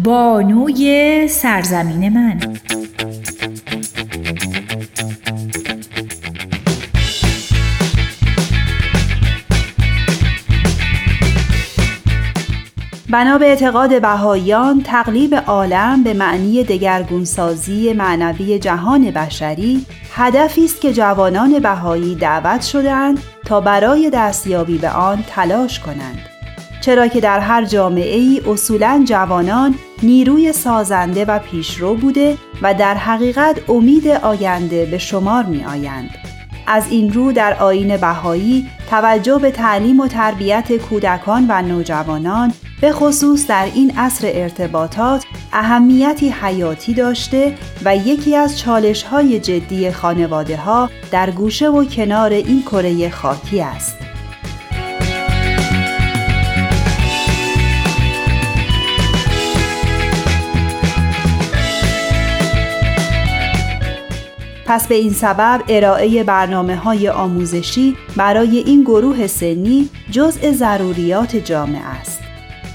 بانوی 0.04 1.28
سرزمین 1.28 2.10
من 2.10 2.40
بنا 13.14 13.38
به 13.38 13.46
اعتقاد 13.46 14.02
بهاییان 14.02 14.82
تقلیب 14.82 15.36
عالم 15.36 16.04
به 16.04 16.14
معنی 16.14 16.64
دگرگونسازی 16.64 17.94
معنوی 17.94 18.60
جهان 18.60 19.12
بشری 19.12 19.86
هدفی 20.14 20.66
است 20.66 20.82
که 20.82 20.94
جوانان 20.94 21.60
بهایی 21.60 22.16
دعوت 22.16 22.62
شدهاند 22.62 23.20
تا 23.46 23.62
برای 23.62 24.10
دستیابی 24.14 24.78
به 24.78 24.90
آن 24.90 25.24
تلاش 25.28 25.80
کنند 25.80 26.20
چرا 26.82 27.08
که 27.08 27.22
در 27.22 27.40
هر 27.40 27.66
جامعه 27.66 28.18
ای 28.18 28.42
اصولا 28.48 29.04
جوانان 29.08 29.76
نیروی 30.04 30.54
سازنده 30.54 31.26
و 31.26 31.40
پیشرو 31.40 31.96
بوده 31.96 32.38
و 32.62 32.74
در 32.74 32.96
حقیقت 32.96 33.70
امید 33.70 34.08
آینده 34.08 34.86
به 34.86 34.98
شمار 34.98 35.44
می 35.44 35.66
آیند. 35.66 36.10
از 36.68 36.84
این 36.90 37.14
رو 37.14 37.32
در 37.32 37.54
آین 37.54 37.98
بهایی 37.98 38.70
توجه 38.90 39.40
به 39.40 39.52
تعلیم 39.52 40.00
و 40.00 40.08
تربیت 40.08 40.78
کودکان 40.78 41.46
و 41.50 41.62
نوجوانان 41.62 42.54
به 42.84 42.92
خصوص 42.92 43.48
در 43.48 43.66
این 43.76 43.92
عصر 43.98 44.32
ارتباطات 44.34 45.26
اهمیتی 45.54 46.30
حیاتی 46.30 46.94
داشته 46.94 47.56
و 47.86 47.96
یکی 47.96 48.36
از 48.36 48.60
چالش 48.60 49.04
های 49.04 49.40
جدی 49.40 49.92
خانواده 49.92 50.58
ها 50.58 50.90
در 51.12 51.32
گوشه 51.32 51.70
و 51.70 51.86
کنار 51.86 52.30
این 52.30 52.62
کره 52.62 53.10
خاکی 53.10 53.62
است. 53.62 53.98
پس 64.66 64.88
به 64.88 64.96
این 64.96 65.14
سبب 65.14 65.62
ارائه 65.70 66.24
برنامه 66.24 66.76
های 66.76 67.10
آموزشی 67.10 67.96
برای 68.16 68.58
این 68.58 68.82
گروه 68.82 69.28
سنی 69.28 69.90
جزء 70.12 70.52
ضروریات 70.52 71.36
جامعه 71.36 71.86
است. 71.86 72.23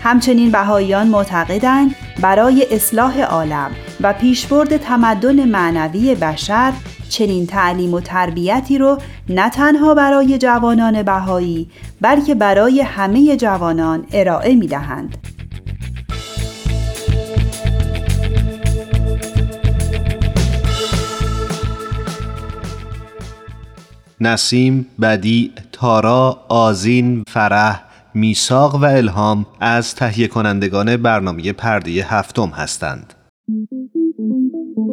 همچنین 0.03 0.51
بهاییان 0.51 1.07
معتقدند 1.07 1.95
برای 2.21 2.67
اصلاح 2.71 3.21
عالم 3.21 3.71
و 4.01 4.13
پیشبرد 4.13 4.77
تمدن 4.77 5.45
معنوی 5.45 6.15
بشر 6.15 6.73
چنین 7.09 7.47
تعلیم 7.47 7.95
و 7.95 8.01
تربیتی 8.01 8.79
رو 8.79 8.99
نه 9.29 9.51
تنها 9.51 9.95
برای 9.95 10.39
جوانان 10.39 11.03
بهایی 11.03 11.71
بلکه 12.01 12.35
برای 12.35 12.81
همه 12.81 13.37
جوانان 13.37 14.07
ارائه 14.13 14.55
می 14.55 14.67
دهند. 14.67 15.17
نسیم، 24.21 24.87
بدی، 25.01 25.53
تارا، 25.73 26.41
آزین، 26.49 27.25
فرح، 27.29 27.88
میساق 28.19 28.75
و 28.75 28.85
الهام 28.85 29.47
از 29.61 29.95
تهیه 29.95 30.29
کنندگان 30.29 30.97
برنامه 30.97 31.53
پرده 31.53 31.91
هفتم 31.91 32.49
هستند. 32.49 33.15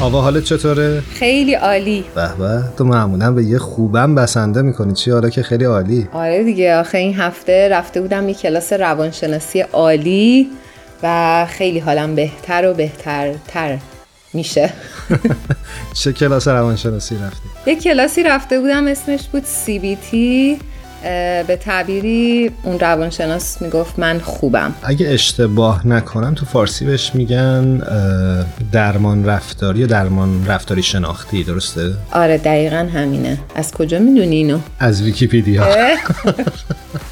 آوا 0.00 0.20
حالت 0.20 0.44
چطوره؟ 0.44 1.00
خیلی 1.00 1.54
عالی. 1.54 2.04
به 2.14 2.28
به. 2.38 2.62
تو 2.78 2.84
معمولا 2.84 3.32
به 3.32 3.44
یه 3.44 3.58
خوبم 3.58 4.14
بسنده 4.14 4.62
می‌کنی. 4.62 4.92
چی؟ 4.92 5.10
حالا 5.10 5.28
که 5.30 5.42
خیلی 5.42 5.64
عالی. 5.64 6.08
آره 6.12 6.44
دیگه. 6.44 6.76
آخه 6.76 6.98
این 6.98 7.14
هفته 7.14 7.68
رفته 7.68 8.00
بودم 8.00 8.28
یه 8.28 8.34
کلاس 8.34 8.72
روانشناسی 8.72 9.60
عالی 9.60 10.48
و 11.02 11.46
خیلی 11.50 11.78
حالم 11.78 12.14
بهتر 12.14 12.70
و 12.70 12.74
بهترتر 12.74 13.78
میشه. 14.34 14.70
چه 16.02 16.12
کلاس 16.12 16.48
روانشناسی 16.48 17.14
رفتی؟ 17.14 17.70
یه 17.70 17.76
کلاسی 17.76 18.22
رفته 18.22 18.60
بودم 18.60 18.86
اسمش 18.86 19.28
بود 19.32 19.44
تی 20.10 20.58
به 21.46 21.58
تعبیری 21.60 22.50
اون 22.62 22.78
روانشناس 22.78 23.62
می‌گفت 23.62 23.98
من 23.98 24.18
خوبم 24.18 24.74
اگه 24.82 25.08
اشتباه 25.08 25.86
نکنم 25.86 26.34
تو 26.34 26.46
فارسی 26.46 26.84
بهش 26.84 27.10
میگن 27.14 27.82
درمان 28.72 29.26
رفتاری 29.26 29.78
یا 29.78 29.86
درمان 29.86 30.46
رفتاری 30.46 30.82
شناختی 30.82 31.44
درسته؟ 31.44 31.94
آره 32.12 32.38
دقیقا 32.38 32.88
همینه 32.94 33.38
از 33.54 33.72
کجا 33.72 33.98
می‌دونی 33.98 34.36
اینو؟ 34.36 34.58
از 34.78 35.02
ویکیپیدیا 35.02 35.64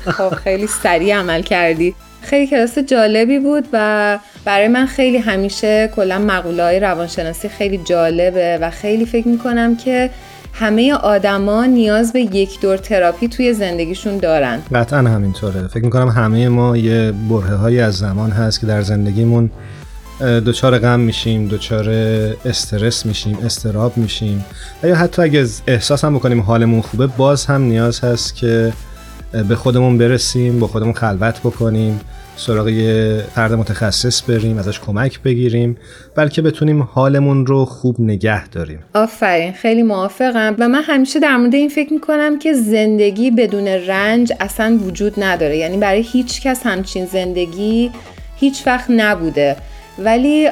خب 0.07 0.35
خیلی 0.35 0.67
سریع 0.67 1.17
عمل 1.17 1.43
کردی 1.43 1.95
خیلی 2.23 2.47
کلاس 2.47 2.79
جالبی 2.79 3.39
بود 3.39 3.65
و 3.73 4.19
برای 4.45 4.69
من 4.69 4.87
خیلی 4.87 5.19
همیشه 5.19 5.91
کلا 5.97 6.19
مقوله 6.19 6.63
های 6.63 6.81
روانشناسی 6.81 7.49
خیلی 7.49 7.79
جالبه 7.79 8.59
و 8.61 8.71
خیلی 8.71 9.07
فکر 9.07 9.29
می‌کنم 9.29 9.77
که 9.77 10.11
همه 10.59 10.95
آدما 10.95 11.67
نیاز 11.67 12.13
به 12.13 12.21
یک 12.21 12.61
دور 12.61 12.77
تراپی 12.77 13.29
توی 13.29 13.55
زندگیشون 13.55 14.19
دارن. 14.19 14.59
قطعا 14.75 14.99
همینطوره. 14.99 15.69
فکر 15.69 15.85
می‌کنم 15.85 16.09
همه 16.09 16.49
ما 16.49 16.77
یه 16.77 17.13
بره 17.29 17.57
های 17.57 17.81
از 17.81 17.97
زمان 17.97 18.31
هست 18.31 18.61
که 18.61 18.67
در 18.67 18.83
زندگیمون 18.83 19.51
دچار 20.21 20.79
غم 20.79 21.01
میشیم 21.01 21.49
دچار 21.49 21.91
استرس 22.45 23.07
میشیم 23.07 23.39
استراب 23.45 23.97
میشیم. 23.97 24.45
و 24.83 24.89
یا 24.89 24.97
حتی 24.97 25.23
اگه 25.23 25.47
احساس 25.67 26.05
هم 26.05 26.15
بکنیم 26.15 26.41
حالمون 26.41 26.81
خوبه 26.81 27.07
باز 27.07 27.47
هم 27.47 27.63
نیاز 27.63 28.01
هست 28.01 28.35
که 28.37 28.73
به 29.49 29.57
خودمون 29.57 29.99
برسیم 29.99 30.61
با 30.61 30.67
خودمون 30.67 30.93
خلوت 30.93 31.41
بکنیم. 31.41 32.01
سراغ 32.37 32.69
یه 32.69 33.25
فرد 33.35 33.53
متخصص 33.53 34.31
بریم 34.31 34.59
ازش 34.59 34.81
کمک 34.81 35.23
بگیریم 35.23 35.77
بلکه 36.15 36.43
بتونیم 36.43 36.83
حالمون 36.83 37.47
رو 37.47 37.65
خوب 37.65 38.01
نگه 38.01 38.49
داریم. 38.49 38.79
آفرین 38.95 39.53
خیلی 39.53 39.83
موافقم. 39.83 40.57
و 40.59 40.69
من 40.69 40.83
همیشه 40.83 41.21
در 41.21 41.37
مورد 41.37 41.55
این 41.55 41.69
فکر 41.69 41.93
می‌کنم 41.93 42.39
که 42.39 42.53
زندگی 42.53 43.31
بدون 43.31 43.69
رنج 43.69 44.33
اصلا 44.41 44.79
وجود 44.87 45.15
نداره. 45.17 45.57
یعنی 45.57 45.77
برای 45.77 46.01
هیچ 46.01 46.43
کس 46.43 46.67
همچین 46.67 47.07
زندگی 47.07 47.91
هیچ 48.37 48.67
وقت 48.67 48.91
نبوده. 48.91 49.57
ولی 49.99 50.51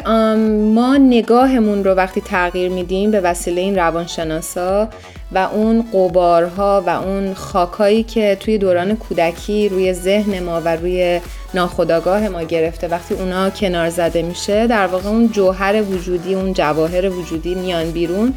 ما 0.75 0.97
نگاهمون 0.97 1.85
رو 1.85 1.91
وقتی 1.91 2.21
تغییر 2.21 2.71
میدیم 2.71 3.11
به 3.11 3.21
وسیله 3.21 3.61
این 3.61 3.77
روانشناسا 3.77 4.89
و 5.33 5.39
اون 5.39 5.85
قبارها 5.93 6.83
و 6.87 6.91
اون 6.91 7.35
خاکایی 7.35 8.03
که 8.03 8.37
توی 8.41 8.59
دوران 8.59 8.97
کودکی 8.97 9.69
روی 9.69 9.93
ذهن 9.93 10.43
ما 10.43 10.61
و 10.61 10.77
روی 10.77 11.21
ناخداگاه 11.55 12.29
ما 12.29 12.43
گرفته 12.43 12.89
وقتی 12.89 13.15
اونا 13.15 13.51
کنار 13.51 13.91
زده 13.91 14.23
میشه 14.23 14.67
در 14.67 14.87
واقع 14.87 15.09
اون 15.09 15.29
جوهر 15.29 15.83
وجودی 15.83 16.35
اون 16.35 16.53
جواهر 16.53 17.11
وجودی 17.11 17.55
میان 17.55 17.91
بیرون. 17.91 18.35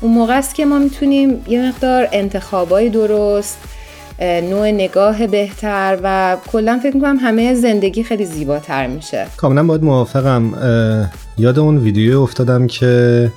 اون 0.00 0.12
موقع 0.12 0.38
است 0.38 0.54
که 0.54 0.64
ما 0.64 0.78
می‌تونیم 0.78 1.44
یه 1.48 1.68
مقدار 1.68 2.08
انتخابای 2.12 2.88
درست 2.88 3.58
نوع 4.20 4.70
نگاه 4.70 5.26
بهتر 5.26 5.98
و 6.02 6.36
کلا 6.46 6.80
فکر 6.82 6.94
می‌کنم 6.94 7.16
همه 7.16 7.54
زندگی 7.54 8.02
خیلی 8.02 8.24
زیباتر 8.24 8.86
میشه. 8.86 9.26
کاملا 9.36 9.64
باید 9.64 9.84
موافقم. 9.84 10.52
یاد 11.38 11.58
اون 11.58 11.78
ویدیو 11.78 12.20
افتادم 12.20 12.66
که 12.66 13.32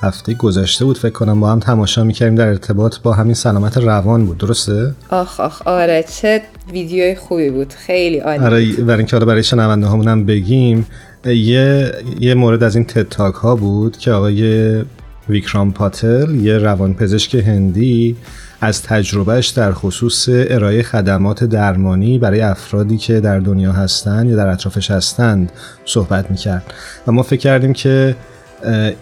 هفته 0.00 0.34
گذشته 0.34 0.84
بود 0.84 0.98
فکر 0.98 1.12
کنم 1.12 1.40
با 1.40 1.50
هم 1.52 1.58
تماشا 1.58 2.04
می‌کردیم 2.04 2.34
در 2.34 2.48
ارتباط 2.48 2.98
با 2.98 3.12
همین 3.12 3.34
سلامت 3.34 3.78
روان 3.78 4.26
بود. 4.26 4.38
درسته؟ 4.38 4.94
آخ 5.10 5.40
آخ 5.40 5.62
آره. 5.66 6.04
چه 6.20 6.42
ویدیوی 6.72 7.14
خوبی 7.14 7.50
بود. 7.50 7.72
خیلی 7.72 8.18
عالی. 8.18 8.44
آره 8.44 8.72
برای 8.72 8.98
اینکه 8.98 9.16
حالا 9.16 9.26
برای 9.26 9.42
شنونده 9.42 9.86
هامون 9.86 10.24
بگیم 10.26 10.86
یه 11.26 11.92
یه 12.20 12.34
مورد 12.34 12.62
از 12.62 12.76
این 12.76 12.84
تتاک 12.84 13.34
ها 13.34 13.56
بود 13.56 13.96
که 13.96 14.12
آقای 14.12 14.82
ویکرام 15.28 15.72
پاتل 15.72 16.34
یه 16.34 16.58
روانپزشک 16.58 17.34
هندی 17.34 18.16
از 18.60 18.82
تجربهش 18.82 19.48
در 19.48 19.72
خصوص 19.72 20.28
ارائه 20.32 20.82
خدمات 20.82 21.44
درمانی 21.44 22.18
برای 22.18 22.40
افرادی 22.40 22.96
که 22.96 23.20
در 23.20 23.38
دنیا 23.38 23.72
هستند 23.72 24.30
یا 24.30 24.36
در 24.36 24.46
اطرافش 24.48 24.90
هستند 24.90 25.52
صحبت 25.84 26.30
می‌کرد. 26.30 26.74
و 27.06 27.12
ما 27.12 27.22
فکر 27.22 27.40
کردیم 27.40 27.72
که 27.72 28.16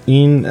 این 0.06 0.46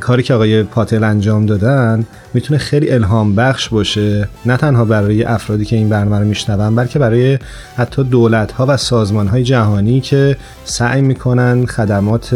کاری 0.00 0.22
که 0.22 0.34
آقای 0.34 0.62
پاتل 0.62 1.04
انجام 1.04 1.46
دادن 1.46 2.06
می‌تونه 2.34 2.58
خیلی 2.58 2.90
الهام 2.90 3.34
بخش 3.34 3.68
باشه 3.68 4.28
نه 4.46 4.56
تنها 4.56 4.84
برای 4.84 5.24
افرادی 5.24 5.64
که 5.64 5.76
این 5.76 5.88
برنامه 5.88 6.18
رو 6.18 6.24
میشنون 6.24 6.76
بلکه 6.76 6.98
برای 6.98 7.38
حتی 7.76 8.04
دولت 8.04 8.52
ها 8.52 8.66
و 8.68 8.76
سازمان 8.76 9.28
های 9.28 9.42
جهانی 9.42 10.00
که 10.00 10.36
سعی 10.64 11.02
می‌کنن 11.02 11.66
خدمات 11.66 12.34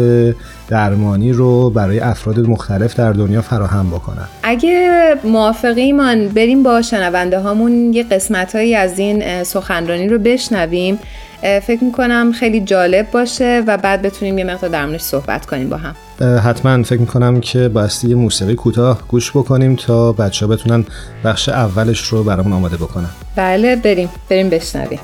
درمانی 0.67 1.31
رو 1.31 1.69
برای 1.69 1.99
افراد 1.99 2.39
مختلف 2.39 2.95
در 2.95 3.13
دنیا 3.13 3.41
فراهم 3.41 3.87
بکنن. 3.87 4.27
اگه 4.43 4.89
موافقی 5.23 5.91
من 5.91 6.27
بریم 6.27 6.63
با 6.63 6.81
شنونده 6.81 7.39
هامون 7.39 7.93
یه 7.93 8.03
قسمت 8.03 8.55
هایی 8.55 8.75
از 8.75 8.99
این 8.99 9.43
سخنرانی 9.43 10.07
رو 10.07 10.19
بشنویم. 10.19 10.99
فکر 11.41 11.83
می‌کنم 11.83 12.31
خیلی 12.31 12.61
جالب 12.61 13.11
باشه 13.11 13.63
و 13.67 13.77
بعد 13.77 14.01
بتونیم 14.01 14.37
یه 14.37 14.43
مقدار 14.43 14.69
درمونش 14.69 15.01
صحبت 15.01 15.45
کنیم 15.45 15.69
با 15.69 15.77
هم 15.77 15.95
حتما 16.43 16.83
فکر 16.83 16.99
می‌کنم 16.99 17.39
که 17.39 17.69
باستی 17.69 18.09
یه 18.09 18.15
موسیقی 18.15 18.55
کوتاه 18.55 19.01
گوش 19.07 19.31
بکنیم 19.31 19.75
تا 19.75 20.11
بچه 20.11 20.45
ها 20.45 20.51
بتونن 20.51 20.85
بخش 21.23 21.49
اولش 21.49 22.07
رو 22.07 22.23
برامون 22.23 22.53
آماده 22.53 22.77
بکنن 22.77 23.09
بله 23.35 23.75
بریم 23.75 24.09
بریم 24.29 24.49
بشنویم 24.49 24.99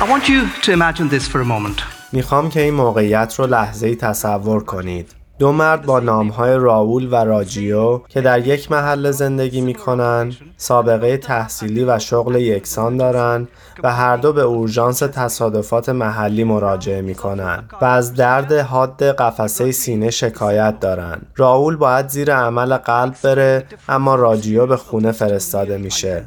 I 0.00 0.10
want 0.10 0.28
you 0.28 0.40
to 0.64 0.72
imagine 0.72 1.08
this 1.08 1.26
for 1.28 1.40
a 1.40 1.44
moment. 1.44 1.82
می‌خوام 2.12 2.48
که 2.48 2.60
این 2.62 2.74
موقعیت 2.74 3.34
رو 3.38 3.46
لحظه 3.46 3.86
ای 3.86 3.96
تصور 3.96 4.64
کنید. 4.64 5.17
دو 5.38 5.52
مرد 5.52 5.86
با 5.86 6.00
نامهای 6.00 6.54
راول 6.54 7.08
و 7.12 7.14
راجیو 7.14 7.98
که 8.08 8.20
در 8.20 8.46
یک 8.46 8.72
محل 8.72 9.10
زندگی 9.10 9.60
می 9.60 9.74
کنند 9.74 10.36
سابقه 10.56 11.16
تحصیلی 11.16 11.84
و 11.84 11.98
شغل 11.98 12.34
یکسان 12.34 12.96
دارند 12.96 13.48
و 13.82 13.92
هر 13.92 14.16
دو 14.16 14.32
به 14.32 14.42
اورژانس 14.42 14.98
تصادفات 14.98 15.88
محلی 15.88 16.44
مراجعه 16.44 17.02
می 17.02 17.14
کنند 17.14 17.70
و 17.80 17.84
از 17.84 18.14
درد 18.14 18.52
حاد 18.52 19.02
قفسه 19.02 19.72
سینه 19.72 20.10
شکایت 20.10 20.80
دارند. 20.80 21.26
راول 21.36 21.76
باید 21.76 22.08
زیر 22.08 22.34
عمل 22.34 22.76
قلب 22.76 23.14
بره 23.22 23.64
اما 23.88 24.14
راجیو 24.14 24.66
به 24.66 24.76
خونه 24.76 25.12
فرستاده 25.12 25.78
میشه. 25.78 26.24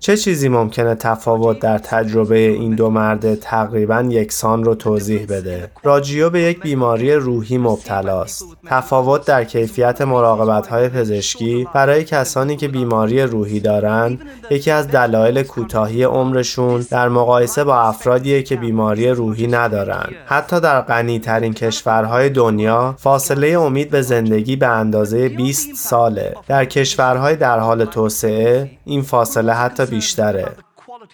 چه 0.00 0.16
چیزی 0.16 0.48
ممکنه 0.48 0.94
تفاوت 0.94 1.58
در 1.58 1.78
تجربه 1.78 2.38
این 2.38 2.74
دو 2.74 2.90
مرد 2.90 3.34
تقریبا 3.34 4.06
یکسان 4.10 4.64
رو 4.64 4.74
توضیح 4.74 5.26
بده؟ 5.26 5.70
راجیو 5.82 6.30
به 6.30 6.40
یک 6.40 6.60
بیماری 6.60 7.12
روحی 7.14 7.58
مبتلاست. 7.58 8.44
تفاوت 8.66 9.26
در 9.26 9.44
کیفیت 9.44 10.00
مراقبت 10.00 10.66
های 10.66 10.88
پزشکی 10.88 11.68
برای 11.74 12.04
کسانی 12.04 12.56
که 12.56 12.68
بیماری 12.68 13.22
روحی 13.22 13.60
دارند 13.60 14.20
یکی 14.50 14.70
از 14.70 14.88
دلایل 14.88 15.42
کوتاهی 15.42 16.02
عمرشون 16.02 16.86
در 16.90 17.08
مقایسه 17.08 17.64
با 17.64 17.80
افرادی 17.80 18.42
که 18.42 18.56
بیماری 18.56 19.08
روحی 19.08 19.46
ندارند. 19.46 20.12
حتی 20.26 20.60
در 20.60 20.80
غنی 20.80 21.18
ترین 21.18 21.54
کشورهای 21.54 22.30
دنیا 22.30 22.94
فاصله 22.98 23.48
امید 23.48 23.90
به 23.90 24.02
زندگی 24.02 24.56
به 24.56 24.66
اندازه 24.66 25.28
20 25.28 25.74
ساله. 25.74 26.34
در 26.48 26.64
کشورهای 26.64 27.36
در 27.36 27.58
حال 27.58 27.84
توسعه 27.84 28.70
این 28.84 29.02
فاصله 29.02 29.52
حتی 29.52 29.87
بیشتره. 29.90 30.67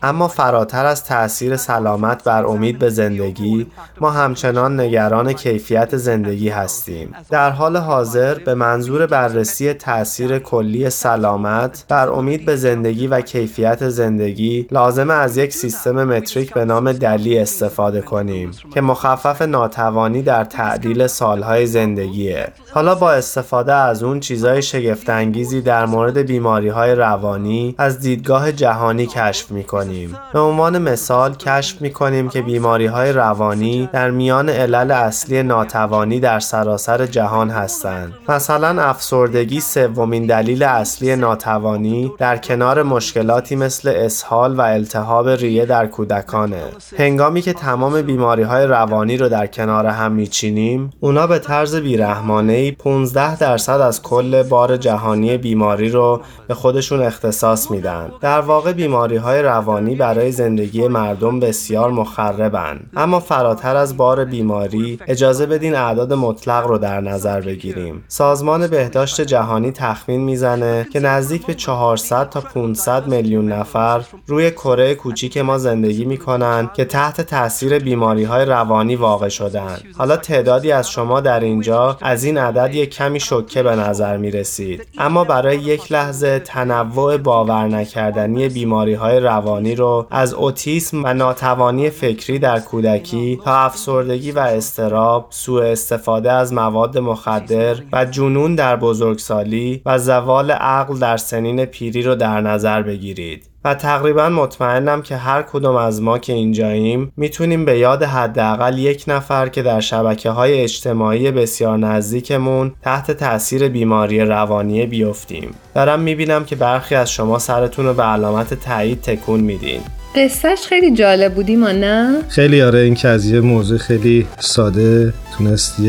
اما 0.05 0.29
فراتر 0.29 0.87
از 0.87 1.05
تأثیر 1.05 1.57
سلامت 1.57 2.25
بر 2.25 2.47
امید 2.47 2.79
به 2.79 2.91
زندگی 2.91 3.67
ما 4.01 4.11
همچنان 4.11 4.81
نگران 4.81 5.33
کیفیت 5.33 5.97
زندگی 5.97 6.49
هستیم. 6.49 7.15
در 7.31 7.51
حال 7.51 7.77
حاضر 7.77 8.35
به 8.35 8.55
منظور 8.55 9.07
بررسی 9.07 9.73
تأثیر 9.73 10.39
کلی 10.39 10.91
سلامت 10.91 11.85
بر 11.89 12.09
امید 12.09 12.45
به 12.45 12.57
زندگی 12.57 13.07
و 13.07 13.21
کیفیت 13.21 13.89
زندگی 13.89 14.67
لازم 14.71 15.11
از 15.11 15.37
یک 15.37 15.53
سیستم 15.53 16.05
متریک 16.05 16.55
به 16.55 16.65
نام 16.65 16.93
دلی 16.93 17.39
استفاده 17.39 18.01
کنیم 18.01 18.51
که 18.75 18.81
مخفف 18.81 19.43
ناتوانی 19.43 20.23
در 20.23 20.45
تعدیل 20.45 21.07
سالهای 21.07 21.67
زندگیه. 21.67 22.49
حالا 22.73 22.95
با 22.95 23.13
استفاده 23.13 23.73
از 23.75 24.03
اون 24.03 24.21
چیزای 24.21 24.63
شگفتانگیزی 24.63 25.61
در 25.61 25.87
مورد 25.87 26.19
بیماری 26.19 26.69
های 26.69 26.95
روانی 26.95 27.75
از 27.79 28.01
دیدگاه 28.01 28.53
جهانی 28.53 29.07
کشف 29.07 29.51
می‌کنیم. 29.51 29.94
به 30.33 30.41
عنوان 30.41 30.79
مثال 30.79 31.35
کشف 31.35 31.83
می‌کنیم 31.83 32.29
که 32.29 32.43
بیماری 32.43 32.87
های 32.87 33.13
روانی 33.13 33.89
در 33.93 34.11
میان 34.11 34.49
علل 34.49 34.91
اصلی 34.91 35.43
ناتوانی 35.43 36.21
در 36.21 36.41
سراسر 36.41 37.07
جهان 37.07 37.51
هستند. 37.51 38.13
مثلا 38.29 38.83
افسردگی 38.83 39.61
سومین 39.61 40.27
دلیل 40.27 40.63
اصلی 40.63 41.17
ناتوانی 41.17 42.13
در 42.19 42.37
کنار 42.37 42.83
مشکلاتی 42.83 43.57
مثل 43.57 43.93
اسهال 43.97 44.57
و 44.57 44.61
التهاب 44.61 45.29
ریه 45.29 45.67
در 45.67 45.87
کودکانه. 45.87 46.63
هنگامی 46.99 47.43
که 47.43 47.53
تمام 47.53 48.03
بیماری 48.03 48.43
های 48.43 48.67
روانی 48.67 49.17
رو 49.17 49.29
در 49.29 49.47
کنار 49.47 49.87
هم 49.87 50.13
میچینیم 50.13 50.91
اونا 51.01 51.27
به 51.27 51.39
طرز 51.39 51.77
بیرحمانه 51.77 52.71
15 52.73 53.37
درصد 53.37 53.81
از 53.81 54.03
کل 54.03 54.43
بار 54.43 54.77
جهانی 54.77 55.39
بیماری 55.39 55.89
رو 55.89 56.21
به 56.49 56.55
خودشون 56.55 57.03
اختصاص 57.03 57.71
میدن. 57.71 58.11
در 58.21 58.41
واقع 58.41 58.73
بیماری 58.73 59.17
های 59.17 59.43
روانی 59.43 59.74
برای 59.81 60.33
زندگی 60.33 60.89
مردم 60.89 61.41
بسیار 61.41 61.91
مخربن. 61.91 62.81
اما 62.97 63.21
فراتر 63.21 63.77
از 63.77 63.97
بار 63.97 64.25
بیماری 64.25 64.99
اجازه 65.07 65.47
بدین 65.47 65.75
اعداد 65.75 66.13
مطلق 66.13 66.67
رو 66.67 66.79
در 66.79 67.01
نظر 67.01 67.41
بگیریم. 67.41 68.05
سازمان 68.09 68.67
بهداشت 68.67 69.21
جهانی 69.21 69.71
تخمین 69.71 70.21
می‌زنه 70.21 70.87
که 70.93 71.01
نزدیک 71.01 71.47
به 71.47 71.55
400 71.55 72.29
تا 72.31 72.41
500 72.41 73.07
میلیون 73.07 73.53
نفر 73.53 74.05
روی 74.27 74.51
کره 74.51 74.95
کوچیک 74.95 75.39
ما 75.39 75.59
زندگی 75.59 76.05
می‌کنن 76.05 76.71
که 76.75 76.85
تحت 76.85 77.21
تاثیر 77.21 77.79
بیماری 77.79 78.25
های 78.25 78.45
روانی 78.45 78.97
واقع 78.97 79.29
شدن. 79.29 79.77
حالا 79.99 80.17
تعدادی 80.17 80.73
از 80.73 80.91
شما 80.91 81.21
در 81.21 81.41
اینجا 81.41 81.97
از 82.01 82.25
این 82.25 82.39
عدد 82.39 82.75
یک 82.75 82.91
کمی 82.91 83.21
شکه 83.21 83.63
به 83.63 83.77
نظر 83.77 84.17
می 84.17 84.31
رسید 84.31 84.87
اما 84.99 85.25
برای 85.25 85.57
یک 85.57 85.93
لحظه 85.93 86.39
تنوع 86.39 87.17
باور 87.17 87.69
نکردنی 87.69 88.49
بیماری 88.49 88.95
های 88.95 89.21
روانی 89.21 89.64
رو 89.73 90.07
از 90.11 90.35
اوتیسم 90.35 91.05
و 91.05 91.15
ناتوانی 91.15 91.91
فکری 91.91 92.39
در 92.39 92.61
کودکی 92.61 93.41
تا 93.45 93.59
افسردگی 93.59 94.33
و 94.33 94.39
استراب 94.39 95.27
سوء 95.31 95.63
استفاده 95.63 96.33
از 96.33 96.53
مواد 96.53 96.99
مخدر 96.99 97.77
و 97.93 98.05
جنون 98.05 98.55
در 98.55 98.77
بزرگسالی 98.77 99.83
و 99.87 99.99
زوال 99.99 100.51
عقل 100.51 100.99
در 100.99 101.17
سنین 101.17 101.65
پیری 101.65 102.03
رو 102.03 102.15
در 102.15 102.41
نظر 102.41 102.83
بگیرید. 102.83 103.54
و 103.65 103.75
تقریبا 103.75 104.29
مطمئنم 104.29 105.03
که 105.03 105.17
هر 105.17 105.43
کدوم 105.43 105.77
از 105.77 106.03
ما 106.03 106.19
که 106.19 106.33
اینجاییم 106.33 107.13
می‌تونیم 107.17 107.65
به 107.65 107.79
یاد 107.79 108.03
حداقل 108.03 108.79
یک 108.79 109.05
نفر 109.09 109.49
که 109.49 109.63
در 109.63 109.81
شبکه 109.81 110.31
های 110.31 110.61
اجتماعی 110.61 111.31
بسیار 111.31 111.79
نزدیکمون 111.79 112.73
تحت 112.83 113.11
تاثیر 113.11 113.69
بیماری 113.69 114.21
روانی 114.21 114.87
بیفتیم 114.87 115.55
دارم 115.75 116.01
می‌بینم 116.01 116.45
که 116.45 116.57
برخی 116.57 116.95
از 116.95 117.11
شما 117.11 117.39
سرتون 117.39 117.87
رو 117.87 117.95
به 117.95 118.03
علامت 118.03 118.55
تایید 118.55 119.01
تکون 119.01 119.41
میدین 119.41 119.81
قصهش 120.17 120.67
خیلی 120.67 120.91
جالب 120.91 121.35
بودیم 121.35 121.61
ما 121.61 121.73
نه؟ 121.73 122.23
خیلی 122.29 122.63
آره 122.63 122.79
این 122.79 122.95
که 122.95 123.09
از 123.09 123.27
یه 123.27 123.41
موضوع 123.41 123.79
خیلی 123.79 124.27
ساده 124.39 125.13
تونست 125.39 125.81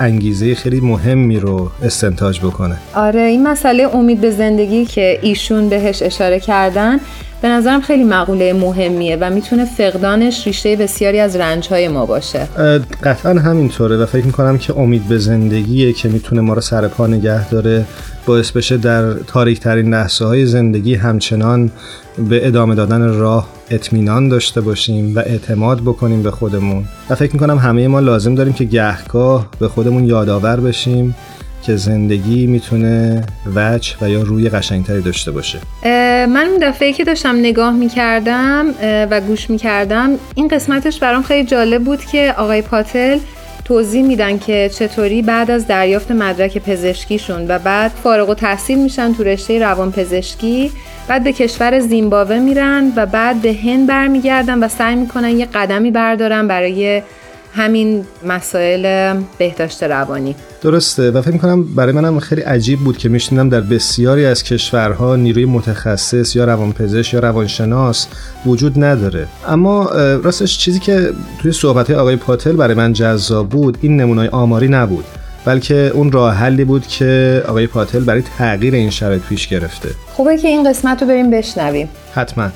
انگیزه 0.00 0.54
خیلی 0.54 0.80
مهمی 0.80 1.38
رو 1.38 1.70
استنتاج 1.82 2.40
بکنه. 2.40 2.76
آره 2.94 3.20
این 3.20 3.42
مسئله 3.48 3.96
امید 3.96 4.20
به 4.20 4.30
زندگی 4.30 4.84
که 4.84 5.18
ایشون 5.22 5.68
بهش 5.68 6.02
اشاره 6.02 6.40
کردن 6.40 7.00
به 7.42 7.48
نظرم 7.48 7.80
خیلی 7.80 8.04
مقوله 8.04 8.52
مهمیه 8.52 9.18
و 9.20 9.30
می‌تونه 9.30 9.64
فقدانش 9.64 10.46
ریشه 10.46 10.76
بسیاری 10.76 11.20
از 11.20 11.36
رنجهای 11.36 11.88
ما 11.88 12.06
باشه. 12.06 12.48
قطعا 13.02 13.32
همینطوره 13.32 13.96
و 13.96 14.06
فکر 14.06 14.26
می‌کنم 14.26 14.58
که 14.58 14.78
امید 14.78 15.08
به 15.08 15.18
زندگیه 15.18 15.92
که 15.92 16.08
می‌تونه 16.08 16.40
ما 16.40 16.54
رو 16.54 16.60
سر 16.60 16.88
پا 16.88 17.06
نگه 17.06 17.48
داره. 17.48 17.84
باعث 18.26 18.50
بشه 18.50 18.76
در 18.76 19.12
تاریک 19.12 19.60
ترین 19.60 19.94
لحظه 19.94 20.24
های 20.24 20.46
زندگی 20.46 20.94
همچنان 20.94 21.70
به 22.28 22.46
ادامه 22.46 22.74
دادن 22.74 23.14
راه 23.14 23.48
اطمینان 23.70 24.28
داشته 24.28 24.60
باشیم 24.60 25.16
و 25.16 25.18
اعتماد 25.18 25.80
بکنیم 25.80 26.22
به 26.22 26.30
خودمون. 26.30 26.84
و 27.10 27.14
فکر 27.14 27.32
می‌کنم 27.32 27.58
همه 27.58 27.88
ما 27.88 28.00
لازم 28.00 28.34
داریم 28.34 28.52
که 28.52 28.64
گهگاه 28.64 29.46
به 29.58 29.68
خودمون 29.68 30.04
یادآور 30.04 30.60
بشیم 30.60 31.14
که 31.62 31.76
زندگی 31.76 32.46
می‌تونه 32.46 33.24
وجه 33.54 33.94
و 34.00 34.10
یا 34.10 34.22
روی 34.22 34.48
قشنگتری 34.48 35.00
داشته 35.00 35.30
باشه. 35.30 35.58
من 36.26 36.46
اون 36.50 36.58
دفعه 36.62 36.92
که 36.92 37.04
داشتم 37.04 37.36
نگاه 37.36 37.72
می‌کردم 37.72 38.66
و 39.10 39.20
گوش 39.20 39.50
می‌کردم 39.50 40.10
این 40.34 40.48
قسمتش 40.48 40.98
برام 40.98 41.22
خیلی 41.22 41.46
جالب 41.46 41.84
بود 41.84 42.04
که 42.04 42.34
آقای 42.38 42.62
پاتل 42.62 43.18
توضیح 43.64 44.02
میدن 44.02 44.38
که 44.38 44.70
چطوری 44.74 45.22
بعد 45.22 45.50
از 45.50 45.66
دریافت 45.66 46.10
مدرک 46.10 46.58
پزشکیشون 46.58 47.46
و 47.48 47.58
بعد 47.58 47.90
فارغ 47.90 48.30
و 48.30 48.34
تحصیل 48.34 48.78
میشن 48.78 49.14
تو 49.14 49.24
رشته 49.24 49.58
روان 49.58 49.92
پزشکی 49.92 50.70
بعد 51.08 51.24
به 51.24 51.32
کشور 51.32 51.80
زیمبابوه 51.80 52.38
میرن 52.38 52.92
و 52.96 53.06
بعد 53.06 53.42
به 53.42 53.56
هند 53.64 53.86
برمیگردن 53.86 54.58
و 54.58 54.68
سعی 54.68 54.94
می‌کنن 54.94 55.38
یه 55.38 55.46
قدمی 55.54 55.90
بردارن 55.90 56.48
برای 56.48 57.02
همین 57.54 58.04
مسائل 58.26 59.14
بهداشت 59.38 59.82
روانی. 59.82 60.34
درسته 60.62 61.10
و 61.10 61.22
فکر 61.22 61.36
کنم 61.36 61.64
برای 61.74 61.92
منم 61.92 62.18
خیلی 62.18 62.40
عجیب 62.40 62.78
بود 62.78 62.98
که 62.98 63.08
میشنیدم 63.08 63.48
در 63.48 63.60
بسیاری 63.60 64.26
از 64.26 64.42
کشورها 64.42 65.16
نیروی 65.16 65.44
متخصص 65.44 66.36
یا 66.36 66.44
روانپزشک 66.44 67.14
یا 67.14 67.20
روانشناس 67.20 68.06
وجود 68.46 68.84
نداره. 68.84 69.26
اما 69.48 69.90
راستش 70.22 70.58
چیزی 70.58 70.78
که 70.78 71.10
توی 71.42 71.52
صحبت 71.52 71.90
آقای 71.90 72.16
پاتل 72.16 72.52
برای 72.52 72.74
من 72.74 72.92
جذاب 72.92 73.48
بود 73.48 73.78
این 73.80 73.96
نمونای 73.96 74.28
آماری 74.28 74.68
نبود 74.68 75.04
بلکه 75.44 75.74
اون 75.74 76.12
راه 76.12 76.34
حلی 76.34 76.64
بود 76.64 76.86
که 76.86 77.42
آقای 77.48 77.66
پاتل 77.66 78.00
برای 78.00 78.22
تغییر 78.38 78.74
این 78.74 78.90
شرایط 78.90 79.22
پیش 79.22 79.48
گرفته. 79.48 79.88
خوبه 80.06 80.36
که 80.36 80.48
این 80.48 80.70
قسمت 80.70 81.02
رو 81.02 81.08
بریم 81.08 81.30
بشنویم. 81.30 81.88
حتما. 82.14 82.48